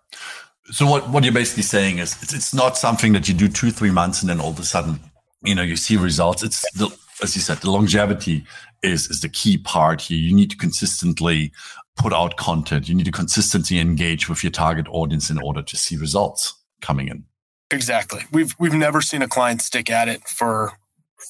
So 0.72 0.88
what 0.88 1.10
what 1.10 1.24
you're 1.24 1.34
basically 1.34 1.64
saying 1.64 1.98
is 2.00 2.22
it's, 2.22 2.34
it's 2.34 2.54
not 2.54 2.78
something 2.78 3.14
that 3.14 3.28
you 3.28 3.34
do 3.34 3.50
two 3.50 3.72
three 3.72 3.92
months 3.92 4.22
and 4.22 4.30
then 4.30 4.40
all 4.40 4.52
of 4.52 4.60
a 4.60 4.64
sudden 4.64 5.00
you 5.44 5.56
know 5.56 5.62
you 5.62 5.76
see 5.76 5.98
results. 5.98 6.44
It's 6.44 6.62
the 6.74 6.96
as 7.22 7.36
you 7.36 7.42
said, 7.42 7.60
the 7.60 7.72
longevity 7.72 8.46
is, 8.84 9.10
is 9.10 9.22
the 9.22 9.30
key 9.30 9.58
part 9.58 10.02
here. 10.02 10.18
You 10.18 10.36
need 10.36 10.52
to 10.52 10.58
consistently 10.58 11.52
put 11.96 12.14
out 12.14 12.38
content. 12.38 12.90
You 12.90 12.96
need 12.96 13.06
to 13.06 13.12
consistently 13.12 13.80
engage 13.80 14.30
with 14.30 14.44
your 14.44 14.52
target 14.52 14.88
audience 14.90 15.30
in 15.30 15.40
order 15.42 15.62
to 15.62 15.78
see 15.78 15.96
results 15.96 16.54
coming 16.82 17.08
in. 17.08 17.24
Exactly. 17.72 18.22
We've 18.32 18.54
we've 18.60 18.74
never 18.74 19.02
seen 19.02 19.22
a 19.22 19.28
client 19.28 19.62
stick 19.62 19.90
at 19.90 20.08
it 20.08 20.28
for 20.28 20.74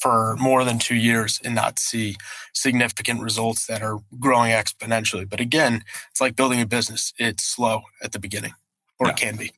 for 0.02 0.36
more 0.38 0.66
than 0.66 0.80
two 0.80 0.96
years 0.96 1.40
and 1.46 1.56
not 1.56 1.80
see 1.80 2.18
significant 2.54 3.22
results 3.22 3.68
that 3.68 3.82
are 3.82 4.00
growing 4.20 4.52
exponentially. 4.52 5.30
But 5.30 5.40
again, 5.40 5.84
it's 6.12 6.20
like 6.20 6.36
building 6.36 6.60
a 6.60 6.66
business. 6.66 7.14
It's 7.18 7.46
slow 7.46 7.84
at 8.02 8.12
the 8.12 8.20
beginning, 8.20 8.54
or 9.00 9.08
yeah. 9.08 9.14
it 9.14 9.18
can 9.18 9.38
be. 9.38 9.52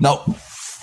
Now, 0.00 0.24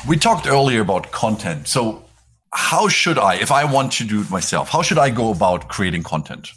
we 0.07 0.17
talked 0.17 0.47
earlier 0.47 0.81
about 0.81 1.11
content. 1.11 1.67
So 1.67 2.03
how 2.53 2.87
should 2.87 3.17
I, 3.17 3.35
if 3.35 3.51
I 3.51 3.65
want 3.65 3.91
to 3.93 4.03
do 4.03 4.21
it 4.21 4.29
myself, 4.29 4.69
how 4.69 4.81
should 4.81 4.97
I 4.97 5.09
go 5.09 5.31
about 5.31 5.67
creating 5.67 6.03
content? 6.03 6.49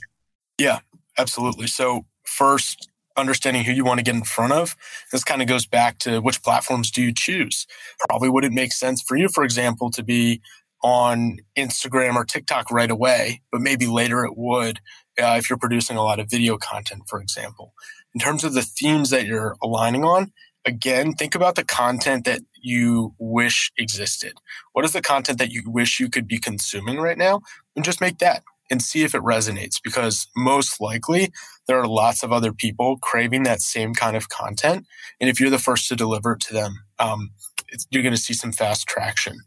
Yeah, 0.59 0.81
absolutely. 1.19 1.67
So, 1.67 2.07
first, 2.25 2.89
understanding 3.17 3.65
who 3.65 3.73
you 3.73 3.85
want 3.85 3.99
to 3.99 4.05
get 4.05 4.15
in 4.15 4.25
front 4.25 4.53
of. 4.53 4.77
This 5.13 5.25
kind 5.25 5.43
of 5.43 5.49
goes 5.49 5.67
back 5.67 5.99
to 6.01 6.21
which 6.21 6.43
platforms 6.43 6.91
do 6.91 7.03
you 7.03 7.13
choose? 7.13 7.67
Probably 8.09 8.29
wouldn't 8.29 8.55
make 8.55 8.73
sense 8.73 9.03
for 9.03 9.17
you, 9.17 9.29
for 9.29 9.45
example, 9.45 9.91
to 9.91 10.03
be 10.03 10.41
on 10.83 11.39
Instagram 11.57 12.15
or 12.15 12.25
TikTok 12.25 12.71
right 12.71 12.91
away, 12.91 13.43
but 13.53 13.61
maybe 13.61 13.87
later 13.87 14.25
it 14.25 14.37
would 14.37 14.79
uh, 15.23 15.37
if 15.37 15.51
you're 15.51 15.59
producing 15.59 15.97
a 15.97 16.03
lot 16.03 16.19
of 16.19 16.31
video 16.31 16.57
content, 16.57 17.03
for 17.07 17.21
example. 17.21 17.75
In 18.15 18.21
terms 18.21 18.43
of 18.43 18.55
the 18.55 18.63
themes 18.63 19.11
that 19.11 19.27
you're 19.27 19.57
aligning 19.63 20.05
on, 20.05 20.33
again, 20.65 21.15
think 21.15 21.35
about 21.35 21.55
the 21.55 21.65
content 21.65 22.25
that 22.25 22.41
you 22.63 23.15
wish 23.19 23.73
existed. 23.79 24.35
What 24.73 24.85
is 24.85 24.93
the 24.93 25.03
content 25.03 25.39
that 25.39 25.51
you 25.51 25.63
wish 25.67 26.01
you 26.01 26.09
could 26.09 26.29
be 26.29 26.39
consuming 26.39 26.99
right 26.99 27.19
now? 27.19 27.41
And 27.75 27.85
just 27.85 28.01
make 28.01 28.19
that 28.19 28.43
and 28.71 28.81
see 28.81 29.03
if 29.03 29.15
it 29.15 29.23
resonates 29.23 29.77
because 29.83 30.29
most 30.37 30.81
likely 30.81 31.33
there 31.67 31.81
are 31.81 31.89
lots 31.89 32.23
of 32.23 32.33
other 32.33 32.53
people 32.53 32.99
craving 32.99 33.43
that 33.43 33.61
same 33.61 33.95
kind 33.95 34.17
of 34.17 34.29
content. 34.29 34.87
And 35.21 35.29
if 35.29 35.41
you're 35.41 35.51
the 35.51 35.59
first 35.59 35.89
to 35.89 35.97
deliver 35.97 36.33
it 36.33 36.41
to 36.41 36.55
them, 36.55 36.85
um, 36.99 37.31
you're 37.91 38.03
going 38.03 38.15
to 38.15 38.21
see 38.21 38.35
some 38.35 38.53
fast 38.53 38.87
traction. 38.87 39.41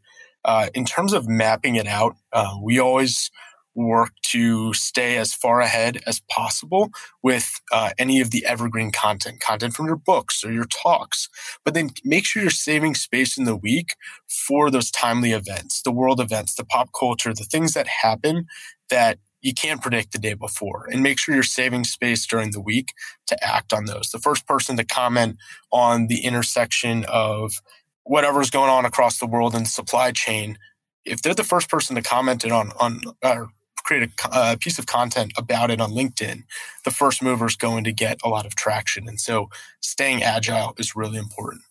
Uh, 0.45 0.69
in 0.73 0.83
terms 0.83 1.13
of 1.13 1.27
mapping 1.27 1.75
it 1.75 1.87
out, 1.87 2.15
uh, 2.33 2.57
we 2.61 2.79
always 2.79 3.31
work 3.75 4.11
to 4.23 4.73
stay 4.73 5.17
as 5.17 5.33
far 5.33 5.61
ahead 5.61 6.01
as 6.05 6.21
possible 6.29 6.89
with 7.21 7.61
uh, 7.71 7.91
any 7.97 8.21
of 8.21 8.31
the 8.31 8.45
evergreen 8.45 8.91
content, 8.91 9.39
content 9.39 9.73
from 9.73 9.87
your 9.87 9.95
books 9.95 10.43
or 10.43 10.51
your 10.51 10.65
talks. 10.65 11.29
But 11.63 11.73
then 11.73 11.91
make 12.03 12.25
sure 12.25 12.41
you're 12.41 12.51
saving 12.51 12.95
space 12.95 13.37
in 13.37 13.45
the 13.45 13.55
week 13.55 13.95
for 14.27 14.69
those 14.69 14.91
timely 14.91 15.31
events, 15.31 15.81
the 15.81 15.91
world 15.91 16.19
events, 16.19 16.55
the 16.55 16.65
pop 16.65 16.89
culture, 16.97 17.33
the 17.33 17.43
things 17.43 17.73
that 17.73 17.87
happen 17.87 18.45
that 18.89 19.19
you 19.41 19.53
can't 19.53 19.81
predict 19.81 20.13
the 20.13 20.19
day 20.19 20.33
before 20.33 20.87
and 20.91 21.03
make 21.03 21.19
sure 21.19 21.35
you're 21.35 21.43
saving 21.43 21.83
space 21.83 22.25
during 22.25 22.51
the 22.51 22.61
week 22.61 22.93
to 23.27 23.43
act 23.43 23.73
on 23.73 23.85
those. 23.85 24.09
The 24.09 24.19
first 24.19 24.47
person 24.47 24.77
to 24.77 24.85
comment 24.85 25.37
on 25.71 26.07
the 26.07 26.23
intersection 26.23 27.05
of 27.09 27.61
whatever's 28.03 28.49
going 28.49 28.69
on 28.69 28.85
across 28.85 29.19
the 29.19 29.27
world 29.27 29.53
in 29.53 29.63
the 29.63 29.69
supply 29.69 30.11
chain 30.11 30.57
if 31.05 31.21
they're 31.21 31.33
the 31.33 31.43
first 31.43 31.69
person 31.69 31.95
to 31.95 32.01
comment 32.01 32.45
it 32.45 32.51
on 32.51 32.71
on 32.79 33.01
uh, 33.21 33.45
create 33.83 34.09
a, 34.23 34.51
a, 34.53 34.57
piece 34.57 34.79
of 34.79 34.85
content 34.85 35.33
about 35.37 35.69
it 35.69 35.81
on 35.81 35.91
LinkedIn, 35.91 36.43
the 36.85 36.91
first 36.91 37.21
mover 37.21 37.45
is 37.45 37.55
going 37.55 37.83
to 37.83 37.91
get 37.91 38.19
a 38.23 38.29
lot 38.29 38.45
of 38.45 38.55
traction. 38.55 39.07
And 39.07 39.19
so 39.19 39.49
staying 39.81 40.23
agile 40.23 40.73
is 40.77 40.95
really 40.95 41.17
important. 41.17 41.63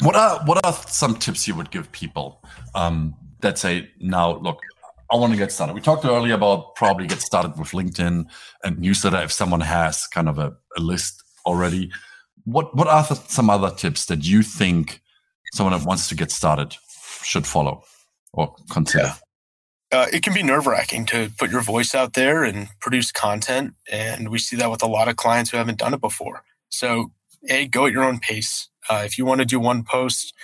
What 0.00 0.14
are 0.14 0.40
what 0.44 0.64
are 0.64 0.72
some 0.72 1.16
tips 1.16 1.48
you 1.48 1.54
would 1.56 1.70
give 1.70 1.90
people 1.90 2.42
um, 2.74 3.14
that 3.40 3.58
say 3.58 3.90
now 4.00 4.36
look 4.38 4.60
I 5.10 5.16
want 5.16 5.32
to 5.32 5.38
get 5.38 5.50
started. 5.50 5.72
We 5.72 5.80
talked 5.80 6.04
earlier 6.04 6.34
about 6.34 6.74
probably 6.74 7.06
get 7.06 7.22
started 7.22 7.58
with 7.58 7.68
LinkedIn 7.68 8.26
and 8.62 8.78
newsletter 8.78 9.22
if 9.22 9.32
someone 9.32 9.62
has 9.62 10.06
kind 10.06 10.28
of 10.28 10.38
a, 10.38 10.54
a 10.76 10.80
list 10.80 11.22
already. 11.46 11.90
What 12.44 12.76
what 12.76 12.88
are 12.88 13.04
some 13.04 13.50
other 13.50 13.70
tips 13.70 14.06
that 14.06 14.24
you 14.24 14.42
think 14.42 15.00
someone 15.54 15.78
that 15.78 15.86
wants 15.86 16.08
to 16.10 16.14
get 16.14 16.30
started 16.30 16.76
should 17.22 17.46
follow 17.46 17.84
or 18.32 18.54
consider? 18.70 19.04
Yeah. 19.04 19.14
Uh, 19.90 20.06
it 20.12 20.22
can 20.22 20.34
be 20.34 20.42
nerve 20.42 20.66
wracking 20.66 21.06
to 21.06 21.30
put 21.38 21.50
your 21.50 21.62
voice 21.62 21.94
out 21.94 22.12
there 22.12 22.44
and 22.44 22.68
produce 22.80 23.10
content. 23.10 23.74
And 23.90 24.28
we 24.28 24.38
see 24.38 24.56
that 24.56 24.70
with 24.70 24.82
a 24.82 24.86
lot 24.86 25.08
of 25.08 25.16
clients 25.16 25.50
who 25.50 25.56
haven't 25.56 25.78
done 25.78 25.94
it 25.94 26.00
before. 26.00 26.42
So, 26.68 27.12
A, 27.48 27.66
go 27.66 27.86
at 27.86 27.92
your 27.92 28.04
own 28.04 28.18
pace. 28.18 28.68
Uh, 28.88 29.02
if 29.04 29.18
you 29.18 29.24
want 29.24 29.40
to 29.40 29.46
do 29.46 29.60
one 29.60 29.84
post 29.84 30.34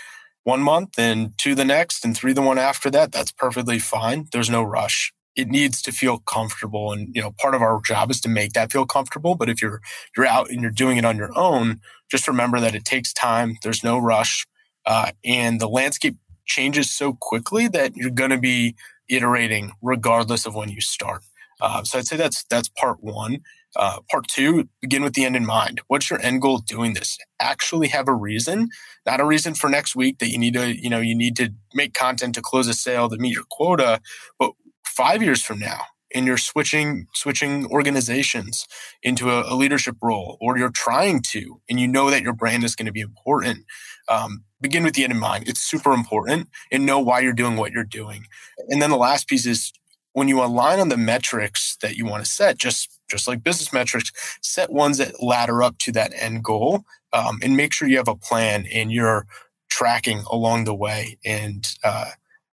one 0.45 0.61
month 0.61 0.99
and 0.99 1.33
two 1.39 1.55
the 1.55 1.65
next 1.65 2.05
and 2.05 2.17
three 2.17 2.33
the 2.33 2.43
one 2.43 2.59
after 2.59 2.91
that, 2.91 3.13
that's 3.13 3.33
perfectly 3.33 3.79
fine. 3.79 4.29
There's 4.31 4.51
no 4.51 4.63
rush. 4.63 5.13
It 5.35 5.49
needs 5.49 5.83
to 5.83 5.93
feel 5.93 6.19
comfortable. 6.19 6.93
And, 6.93 7.15
you 7.15 7.21
know, 7.21 7.33
part 7.41 7.55
of 7.55 7.63
our 7.63 7.81
job 7.81 8.11
is 8.11 8.21
to 8.21 8.29
make 8.29 8.53
that 8.53 8.71
feel 8.71 8.87
comfortable. 8.87 9.35
But 9.35 9.49
if 9.49 9.61
you're, 9.61 9.81
you're 10.17 10.27
out 10.27 10.51
and 10.51 10.61
you're 10.63 10.71
doing 10.71 10.97
it 10.97 11.05
on 11.05 11.17
your 11.17 11.37
own, 11.37 11.81
just 12.11 12.29
remember 12.29 12.61
that 12.61 12.75
it 12.75 12.85
takes 12.85 13.13
time. 13.13 13.57
There's 13.63 13.83
no 13.83 13.99
rush. 13.99 14.47
Uh, 14.87 15.13
and 15.25 15.61
the 15.61 15.69
landscape 15.69 16.17
changes 16.47 16.91
so 16.91 17.15
quickly 17.15 17.67
that 17.69 17.97
you're 17.97 18.11
going 18.11 18.31
to 18.31 18.39
be 18.39 18.77
iterating 19.09 19.73
regardless 19.83 20.47
of 20.47 20.55
when 20.55 20.69
you 20.69 20.81
start. 20.81 21.23
Uh, 21.61 21.85
so 21.85 21.99
I'd 21.99 22.07
say 22.07 22.17
that's 22.17 22.45
that's 22.45 22.69
part 22.69 22.99
one. 23.01 23.39
Uh, 23.77 23.99
part 24.11 24.29
two, 24.29 24.69
begin 24.81 25.03
with 25.03 25.15
the 25.15 25.25
end 25.25 25.35
in 25.35 25.45
mind. 25.45 25.81
What's 25.89 26.09
your 26.09 26.21
end 26.21 26.43
goal 26.43 26.59
doing 26.59 26.95
this? 26.95 27.19
Actually 27.41 27.89
have 27.89 28.07
a 28.07 28.15
reason, 28.15 28.69
not 29.05 29.21
a 29.21 29.25
reason 29.25 29.55
for 29.55 29.69
next 29.69 29.97
week 29.97 30.19
that 30.19 30.31
you 30.31 30.39
need 30.39 30.55
to, 30.55 30.77
you 30.81 30.89
know, 30.89 31.01
you 31.01 31.17
need 31.17 31.37
to 31.37 31.53
make 31.75 31.93
content 31.93 32.37
to 32.37 32.43
close 32.43 32.69
a 32.69 32.75
sale 32.75 33.09
to 33.09 33.17
meet 33.17 33.35
your 33.35 33.45
quota, 33.51 34.01
but 34.39 34.53
five 34.85 35.23
years 35.23 35.43
from 35.43 35.59
now, 35.59 35.81
and 36.15 36.27
you're 36.27 36.37
switching 36.37 37.07
switching 37.15 37.67
organizations 37.67 38.67
into 39.03 39.31
a, 39.31 39.53
a 39.53 39.57
leadership 39.57 39.97
role, 40.01 40.39
or 40.41 40.57
you're 40.57 40.71
trying 40.71 41.21
to, 41.21 41.61
and 41.69 41.81
you 41.81 41.89
know 41.89 42.11
that 42.11 42.23
your 42.23 42.33
brand 42.33 42.63
is 42.63 42.77
going 42.77 42.87
to 42.87 42.93
be 42.93 43.01
important. 43.01 43.65
Um, 44.09 44.45
begin 44.65 44.83
with 44.83 44.95
the 44.95 45.05
end 45.05 45.13
in 45.13 45.19
mind. 45.19 45.47
It's 45.47 45.61
super 45.61 45.93
important, 45.93 46.49
and 46.73 46.87
know 46.87 46.99
why 46.99 47.21
you're 47.21 47.35
doing 47.35 47.57
what 47.57 47.73
you're 47.73 47.85
doing. 47.85 48.27
And 48.71 48.81
then 48.81 48.89
the 48.89 48.97
last 48.97 49.29
piece 49.29 49.45
is 49.45 49.75
when 50.15 50.27
you 50.27 50.43
align 50.43 50.81
on 50.81 50.89
the 50.89 50.97
metrics 50.97 51.77
that 51.83 51.97
you 51.97 52.07
want 52.07 52.25
to 52.25 52.31
set, 52.31 52.57
just 52.57 52.99
just 53.11 53.29
like 53.29 53.45
business 53.45 53.75
metrics, 53.75 54.11
set 54.41 54.73
ones 54.73 54.97
that 54.97 55.23
ladder 55.23 55.63
up 55.63 55.77
to 55.81 55.93
that 55.93 56.13
end 56.17 56.43
goal, 56.43 56.85
um, 57.13 57.41
and 57.43 57.59
make 57.59 57.75
sure 57.75 57.87
you 57.87 57.99
have 57.99 58.09
a 58.09 58.17
plan 58.17 58.65
and 58.73 58.91
you're 58.91 59.27
tracking 59.69 60.23
along 60.31 60.65
the 60.65 60.75
way 60.75 61.19
and 61.27 61.75
uh, 61.85 62.13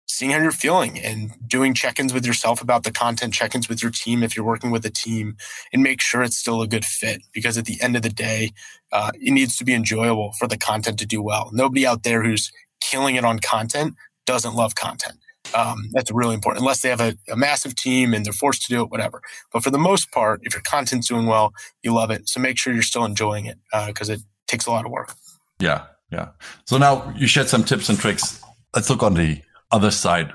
seeing 0.07 0.31
how 0.31 0.41
you're 0.41 0.53
feeling 0.53 0.99
and 0.99 1.33
doing 1.47 1.75
check-ins 1.75 2.15
with 2.15 2.25
yourself 2.25 2.63
about 2.63 2.85
the 2.85 2.93
content, 2.93 3.35
check-ins 3.35 3.69
with 3.69 3.83
your 3.83 3.91
team 3.91 4.23
if 4.23 4.37
you're 4.37 4.47
working 4.47 4.71
with 4.71 4.85
a 4.87 4.91
team, 4.91 5.37
and 5.73 5.83
make 5.83 6.01
sure 6.01 6.23
it's 6.23 6.37
still 6.37 6.63
a 6.63 6.69
good 6.69 6.85
fit. 6.85 7.23
Because 7.33 7.59
at 7.59 7.65
the 7.65 7.81
end 7.83 7.97
of 7.97 8.03
the 8.03 8.11
day, 8.11 8.53
uh, 8.93 9.11
it 9.15 9.33
needs 9.33 9.57
to 9.57 9.65
be 9.65 9.75
enjoyable 9.75 10.33
for 10.39 10.47
the 10.47 10.57
content 10.57 10.99
to 11.01 11.07
do 11.07 11.23
well. 11.23 11.51
Nobody 11.53 11.87
out 11.87 12.03
there 12.03 12.23
who's 12.23 12.53
killing 12.81 13.17
it 13.17 13.25
on 13.25 13.39
content 13.41 13.95
doesn't 14.27 14.55
love 14.55 14.75
content. 14.75 15.19
Um, 15.55 15.91
that's 15.93 16.11
really 16.11 16.35
important, 16.35 16.63
unless 16.63 16.83
they 16.83 16.89
have 16.89 17.01
a, 17.01 17.17
a, 17.31 17.37
massive 17.37 17.77
team 17.77 18.13
and 18.13 18.27
they're 18.27 18.33
forced 18.33 18.63
to 18.63 18.69
do 18.69 18.83
it, 18.83 18.91
whatever. 18.91 19.23
But 19.53 19.63
for 19.63 19.71
the 19.71 19.79
most 19.79 20.11
part, 20.11 20.41
if 20.43 20.53
your 20.53 20.63
content's 20.63 21.07
doing 21.07 21.27
well, 21.27 21.53
you 21.83 21.95
love 21.95 22.11
it. 22.11 22.29
So 22.29 22.41
make 22.41 22.59
sure 22.59 22.73
you're 22.73 22.83
still 22.83 23.05
enjoying 23.05 23.47
it 23.47 23.59
because 23.87 24.11
uh, 24.11 24.15
it 24.15 24.21
takes 24.49 24.67
a 24.67 24.71
lot 24.71 24.85
of 24.85 24.91
work. 24.91 25.15
Yeah, 25.61 25.85
yeah. 26.11 26.31
So 26.67 26.79
now 26.79 27.15
you 27.17 27.29
shared 27.29 27.49
some 27.49 27.63
tips 27.63 27.89
and 27.89 27.99
tricks. 27.99 28.43
Let's 28.75 28.91
look 28.91 29.05
on 29.05 29.15
the 29.15 29.41
other 29.71 29.91
side. 29.91 30.33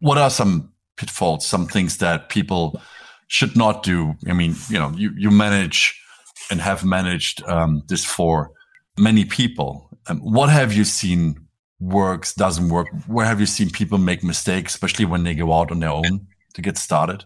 What 0.00 0.18
are 0.18 0.30
some 0.30 0.72
pitfalls, 0.96 1.46
some 1.46 1.66
things 1.66 1.98
that 1.98 2.28
people 2.28 2.80
should 3.28 3.56
not 3.56 3.82
do? 3.82 4.14
I 4.28 4.32
mean, 4.32 4.54
you 4.68 4.78
know, 4.78 4.92
you, 4.96 5.12
you 5.16 5.30
manage 5.30 6.00
and 6.50 6.60
have 6.60 6.84
managed 6.84 7.42
um, 7.44 7.82
this 7.88 8.04
for 8.04 8.50
many 8.98 9.24
people. 9.24 9.90
Um, 10.06 10.20
what 10.20 10.48
have 10.48 10.72
you 10.72 10.84
seen 10.84 11.48
works, 11.80 12.34
doesn't 12.34 12.68
work? 12.68 12.88
Where 13.06 13.26
have 13.26 13.40
you 13.40 13.46
seen 13.46 13.70
people 13.70 13.98
make 13.98 14.24
mistakes, 14.24 14.74
especially 14.74 15.04
when 15.04 15.24
they 15.24 15.34
go 15.34 15.52
out 15.52 15.70
on 15.70 15.80
their 15.80 15.90
own 15.90 16.26
to 16.54 16.62
get 16.62 16.78
started? 16.78 17.24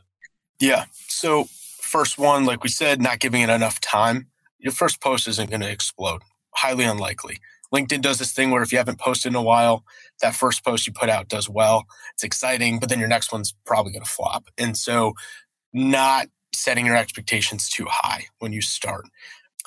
Yeah. 0.60 0.84
So, 1.08 1.44
first 1.80 2.18
one, 2.18 2.44
like 2.44 2.62
we 2.62 2.68
said, 2.68 3.00
not 3.00 3.20
giving 3.20 3.42
it 3.42 3.50
enough 3.50 3.80
time. 3.80 4.28
Your 4.58 4.72
first 4.72 5.00
post 5.00 5.26
isn't 5.28 5.50
going 5.50 5.62
to 5.62 5.70
explode. 5.70 6.22
Highly 6.54 6.84
unlikely. 6.84 7.38
LinkedIn 7.74 8.02
does 8.02 8.18
this 8.18 8.32
thing 8.32 8.50
where 8.50 8.62
if 8.62 8.72
you 8.72 8.78
haven't 8.78 9.00
posted 9.00 9.32
in 9.32 9.36
a 9.36 9.42
while, 9.42 9.84
that 10.22 10.34
first 10.34 10.64
post 10.64 10.86
you 10.86 10.92
put 10.92 11.10
out 11.10 11.28
does 11.28 11.48
well. 11.48 11.86
It's 12.14 12.24
exciting, 12.24 12.80
but 12.80 12.88
then 12.88 13.00
your 13.00 13.08
next 13.08 13.32
one's 13.32 13.54
probably 13.66 13.92
going 13.92 14.04
to 14.04 14.10
flop. 14.10 14.46
And 14.58 14.76
so, 14.76 15.14
not 15.72 16.28
setting 16.54 16.86
your 16.86 16.96
expectations 16.96 17.68
too 17.68 17.86
high 17.88 18.26
when 18.40 18.52
you 18.52 18.62
start 18.62 19.04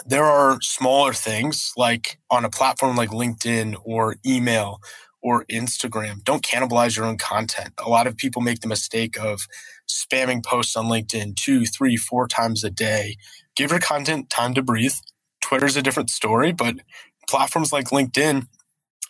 there 0.08 0.26
are 0.26 0.60
smaller 0.62 1.14
things 1.14 1.74
like 1.78 2.20
on 2.32 2.46
a 2.46 2.52
platform 2.52 2.98
like 2.98 3.12
LinkedIn 3.12 3.78
or 3.84 4.18
email 4.26 4.80
or 5.22 5.46
Instagram. 5.46 6.24
Don't 6.24 6.44
cannibalize 6.44 6.98
your 6.98 7.06
own 7.06 7.18
content. 7.18 7.74
A 7.86 7.90
lot 7.90 8.08
of 8.08 8.18
people 8.18 8.42
make 8.42 8.62
the 8.62 8.68
mistake 8.68 9.18
of 9.20 9.48
spamming 9.90 10.44
posts 10.46 10.76
on 10.76 10.88
LinkedIn 10.88 11.36
two, 11.38 11.66
three, 11.66 11.98
four 11.98 12.28
times 12.28 12.64
a 12.64 12.72
day. 12.72 13.18
Give 13.56 13.72
your 13.72 13.80
content 13.80 14.30
time 14.30 14.54
to 14.56 14.64
breathe. 14.64 14.96
Twitter's 15.42 15.78
a 15.78 15.82
different 15.84 16.10
story, 16.10 16.52
but 16.52 16.76
platforms 17.28 17.74
like 17.74 17.88
LinkedIn, 17.88 18.48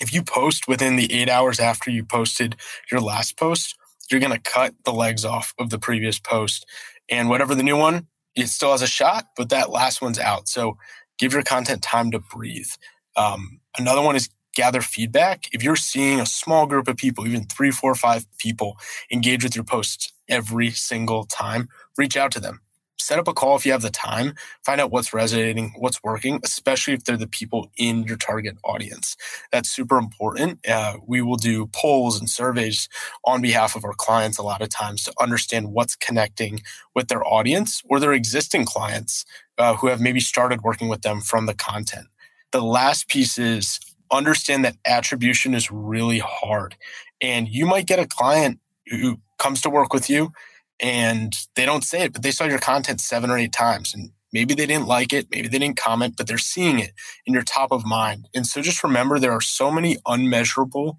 if 0.02 0.14
you 0.14 0.24
post 0.24 0.68
within 0.68 0.96
the 0.96 1.12
eight 1.14 1.30
hours 1.30 1.60
after 1.60 1.90
you 1.92 2.04
posted 2.04 2.56
your 2.92 3.02
last 3.02 3.38
post, 3.38 3.76
you're 4.12 4.20
going 4.20 4.34
to 4.34 4.40
cut 4.40 4.76
the 4.86 4.94
legs 4.94 5.26
off 5.26 5.54
of 5.60 5.70
the 5.70 5.80
previous 5.80 6.20
post. 6.20 6.66
And 7.10 7.30
whatever 7.30 7.56
the 7.56 7.64
new 7.64 7.78
one, 7.78 8.08
it 8.36 8.48
still 8.48 8.72
has 8.72 8.82
a 8.82 8.88
shot, 8.88 9.28
but 9.38 9.50
that 9.50 9.72
last 9.72 10.02
one's 10.02 10.20
out. 10.20 10.48
So 10.48 10.78
give 11.18 11.34
your 11.34 11.44
content 11.44 11.82
time 11.82 12.12
to 12.12 12.20
breathe. 12.20 12.70
Um, 13.16 13.62
another 13.78 14.02
one 14.02 14.16
is 14.16 14.30
gather 14.54 14.82
feedback. 14.82 15.48
If 15.54 15.64
you're 15.64 15.76
seeing 15.76 16.20
a 16.20 16.26
small 16.26 16.68
group 16.68 16.88
of 16.88 16.98
people, 16.98 17.28
even 17.28 17.46
three, 17.46 17.72
four, 17.72 17.96
five 17.96 18.26
people 18.38 18.78
engage 19.12 19.44
with 19.44 19.56
your 19.56 19.66
posts 19.66 20.14
every 20.30 20.72
single 20.72 21.26
time, 21.26 21.70
reach 21.98 22.18
out 22.18 22.32
to 22.34 22.40
them 22.40 22.62
set 23.06 23.20
up 23.20 23.28
a 23.28 23.34
call 23.34 23.56
if 23.56 23.66
you 23.66 23.72
have 23.72 23.84
the 23.84 23.90
time, 23.92 24.34
find 24.64 24.82
out 24.82 24.92
what's 24.92 25.14
resonating, 25.14 25.74
what's 25.78 26.04
working, 26.04 26.40
especially 26.44 26.94
if 26.94 27.04
they're 27.04 27.16
the 27.16 27.28
people 27.28 27.70
in 27.78 28.04
your 28.04 28.18
target 28.18 28.58
audience. 28.64 29.16
That's 29.52 29.70
super 29.70 29.98
important. 29.98 30.68
Uh, 30.68 30.98
we 31.06 31.22
will 31.22 31.36
do 31.36 31.68
polls 31.68 32.20
and 32.20 32.28
surveys 32.28 32.90
on 33.24 33.42
behalf 33.42 33.76
of 33.76 33.86
our 33.86 33.94
clients 33.94 34.40
a 34.40 34.44
lot 34.44 34.62
of 34.62 34.70
times 34.70 35.04
to 35.04 35.14
understand 35.22 35.72
what's 35.72 35.96
connecting 35.96 36.62
with 36.96 37.08
their 37.08 37.24
audience 37.26 37.84
or 37.88 38.00
their 38.00 38.14
existing 38.14 38.66
clients 38.66 39.24
uh, 39.60 39.76
who 39.76 39.88
have 39.88 40.02
maybe 40.02 40.20
started 40.20 40.62
working 40.64 40.88
with 40.88 41.04
them 41.04 41.22
from 41.22 41.46
the 41.46 41.54
content. 41.54 42.08
The 42.52 42.62
last 42.62 43.08
piece 43.08 43.38
is 43.38 43.80
understand 44.12 44.66
that 44.66 44.78
attribution 44.86 45.54
is 45.54 45.70
really 45.70 46.20
hard. 46.20 46.76
And 47.22 47.48
you 47.48 47.68
might 47.68 47.86
get 47.86 48.00
a 48.00 48.08
client 48.08 48.60
who 48.88 49.20
comes 49.38 49.62
to 49.62 49.70
work 49.70 49.94
with 49.94 50.10
you 50.10 50.32
and 50.80 51.34
they 51.56 51.66
don't 51.66 51.84
say 51.84 52.04
it, 52.04 52.14
but 52.14 52.24
they 52.24 52.32
saw 52.32 52.46
your 52.46 52.60
content 52.60 53.02
seven 53.02 53.30
or 53.30 53.38
eight 53.38 53.54
times. 53.54 53.94
And 53.94 54.12
maybe 54.34 54.54
they 54.54 54.66
didn't 54.66 54.88
like 54.88 55.14
it, 55.14 55.28
maybe 55.32 55.48
they 55.48 55.60
didn't 55.60 55.78
comment, 55.78 56.16
but 56.18 56.28
they're 56.28 56.38
seeing 56.38 56.80
it 56.80 56.92
in 57.26 57.34
your 57.34 57.44
top 57.44 57.72
of 57.72 57.86
mind. 57.86 58.28
And 58.36 58.46
so 58.46 58.62
just 58.62 58.84
remember 58.84 59.20
there 59.20 59.32
are 59.32 59.42
so 59.42 59.72
many 59.72 59.98
unmeasurable 60.06 60.98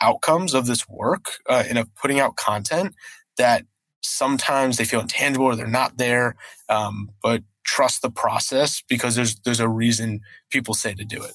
outcomes 0.00 0.54
of 0.54 0.66
this 0.66 0.88
work 0.88 1.38
uh, 1.48 1.64
and 1.68 1.78
of 1.78 1.94
putting 1.94 2.20
out 2.20 2.36
content 2.36 2.94
that 3.38 3.64
sometimes 4.02 4.76
they 4.76 4.84
feel 4.84 5.00
intangible 5.00 5.46
or 5.46 5.56
they're 5.56 5.66
not 5.66 5.98
there. 5.98 6.36
Um, 6.68 7.10
but 7.22 7.42
trust 7.64 8.00
the 8.00 8.10
process 8.10 8.82
because 8.88 9.16
there's 9.16 9.40
there's 9.40 9.60
a 9.60 9.68
reason 9.68 10.20
people 10.50 10.72
say 10.72 10.94
to 10.94 11.04
do 11.04 11.22
it. 11.22 11.32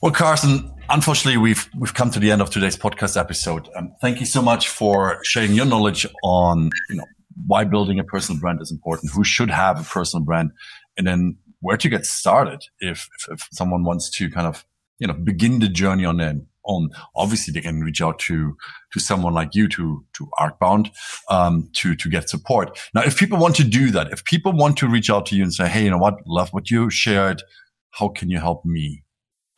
Well, 0.00 0.12
Carson, 0.12 0.72
unfortunately, 0.88 1.38
we've 1.38 1.68
we've 1.76 1.92
come 1.92 2.12
to 2.12 2.20
the 2.20 2.30
end 2.30 2.40
of 2.40 2.50
today's 2.50 2.76
podcast 2.76 3.18
episode. 3.18 3.68
Um, 3.74 3.92
thank 4.00 4.20
you 4.20 4.26
so 4.26 4.40
much 4.40 4.68
for 4.68 5.18
sharing 5.24 5.54
your 5.54 5.66
knowledge 5.66 6.06
on 6.22 6.70
you 6.88 6.96
know 6.96 7.04
why 7.48 7.64
building 7.64 7.98
a 7.98 8.04
personal 8.04 8.40
brand 8.40 8.62
is 8.62 8.70
important, 8.70 9.10
who 9.12 9.24
should 9.24 9.50
have 9.50 9.80
a 9.80 9.82
personal 9.82 10.24
brand, 10.24 10.52
and 10.96 11.04
then 11.04 11.36
where 11.60 11.76
to 11.76 11.88
get 11.88 12.06
started 12.06 12.62
if, 12.78 13.08
if, 13.18 13.32
if 13.32 13.48
someone 13.50 13.82
wants 13.82 14.08
to 14.10 14.30
kind 14.30 14.46
of 14.46 14.64
you 15.00 15.08
know 15.08 15.14
begin 15.14 15.58
the 15.58 15.68
journey 15.68 16.04
on 16.04 16.18
their 16.18 16.34
own. 16.64 16.90
Obviously, 17.16 17.52
they 17.52 17.60
can 17.60 17.80
reach 17.80 18.00
out 18.00 18.20
to 18.20 18.56
to 18.92 19.00
someone 19.00 19.34
like 19.34 19.56
you, 19.56 19.66
to 19.70 20.04
to 20.12 20.30
Arcbound, 20.38 20.92
um, 21.28 21.68
to 21.72 21.96
to 21.96 22.08
get 22.08 22.30
support. 22.30 22.78
Now, 22.94 23.02
if 23.02 23.18
people 23.18 23.38
want 23.38 23.56
to 23.56 23.64
do 23.64 23.90
that, 23.90 24.12
if 24.12 24.24
people 24.24 24.52
want 24.52 24.76
to 24.76 24.86
reach 24.86 25.10
out 25.10 25.26
to 25.26 25.34
you 25.36 25.42
and 25.42 25.52
say, 25.52 25.66
"Hey, 25.66 25.82
you 25.82 25.90
know 25.90 25.98
what? 25.98 26.24
Love 26.24 26.50
what 26.50 26.70
you 26.70 26.88
shared. 26.88 27.42
How 27.90 28.10
can 28.10 28.30
you 28.30 28.38
help 28.38 28.64
me?" 28.64 29.02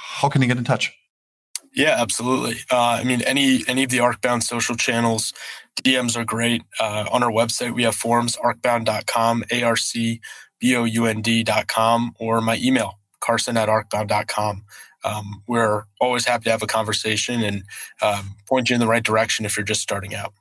How 0.00 0.28
can 0.28 0.42
you 0.42 0.48
get 0.48 0.58
in 0.58 0.64
touch? 0.64 0.92
Yeah, 1.74 1.94
absolutely. 1.98 2.56
Uh, 2.70 2.98
I 3.00 3.04
mean, 3.04 3.22
any 3.22 3.62
any 3.68 3.84
of 3.84 3.90
the 3.90 3.98
Arcbound 3.98 4.42
social 4.42 4.74
channels, 4.74 5.32
DMs 5.82 6.16
are 6.16 6.24
great. 6.24 6.62
Uh, 6.80 7.06
on 7.12 7.22
our 7.22 7.30
website, 7.30 7.74
we 7.74 7.84
have 7.84 7.94
forums, 7.94 8.36
arcbound.com, 8.36 9.44
A-R-C-B-O-U-N-D.com, 9.52 10.22
or 12.18 12.40
my 12.40 12.58
email, 12.62 12.98
carson 13.20 13.56
at 13.56 13.68
arcbound.com. 13.68 14.64
Um, 15.04 15.42
we're 15.46 15.84
always 16.00 16.26
happy 16.26 16.44
to 16.44 16.50
have 16.50 16.62
a 16.62 16.66
conversation 16.66 17.42
and 17.42 17.62
um, 18.02 18.36
point 18.46 18.68
you 18.68 18.74
in 18.74 18.80
the 18.80 18.88
right 18.88 19.02
direction 19.02 19.46
if 19.46 19.56
you're 19.56 19.64
just 19.64 19.80
starting 19.80 20.14
out. 20.14 20.34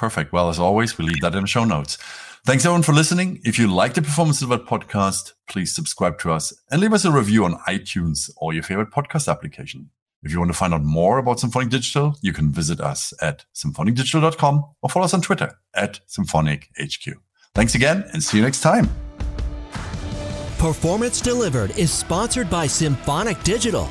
Perfect. 0.00 0.32
Well, 0.32 0.48
as 0.48 0.58
always, 0.58 0.96
we 0.96 1.04
leave 1.04 1.20
that 1.20 1.34
in 1.34 1.42
the 1.42 1.46
show 1.46 1.62
notes. 1.62 1.98
Thanks 2.46 2.64
everyone 2.64 2.82
for 2.82 2.94
listening. 2.94 3.38
If 3.44 3.58
you 3.58 3.66
like 3.66 3.92
the 3.92 4.00
Performance 4.00 4.40
Delivered 4.40 4.66
podcast, 4.66 5.34
please 5.46 5.74
subscribe 5.74 6.18
to 6.20 6.32
us 6.32 6.54
and 6.70 6.80
leave 6.80 6.94
us 6.94 7.04
a 7.04 7.12
review 7.12 7.44
on 7.44 7.60
iTunes 7.68 8.30
or 8.38 8.54
your 8.54 8.62
favorite 8.62 8.92
podcast 8.92 9.30
application. 9.30 9.90
If 10.22 10.32
you 10.32 10.38
want 10.38 10.50
to 10.50 10.56
find 10.56 10.72
out 10.72 10.84
more 10.84 11.18
about 11.18 11.38
Symphonic 11.38 11.68
Digital, 11.68 12.16
you 12.22 12.32
can 12.32 12.50
visit 12.50 12.80
us 12.80 13.12
at 13.20 13.44
symphonicdigital.com 13.54 14.64
or 14.80 14.88
follow 14.88 15.04
us 15.04 15.12
on 15.12 15.20
Twitter 15.20 15.58
at 15.74 16.00
SymphonicHQ. 16.08 17.12
Thanks 17.54 17.74
again 17.74 18.08
and 18.14 18.22
see 18.24 18.38
you 18.38 18.42
next 18.42 18.62
time. 18.62 18.88
Performance 20.56 21.20
Delivered 21.20 21.76
is 21.76 21.90
sponsored 21.90 22.48
by 22.48 22.66
Symphonic 22.66 23.42
Digital. 23.42 23.90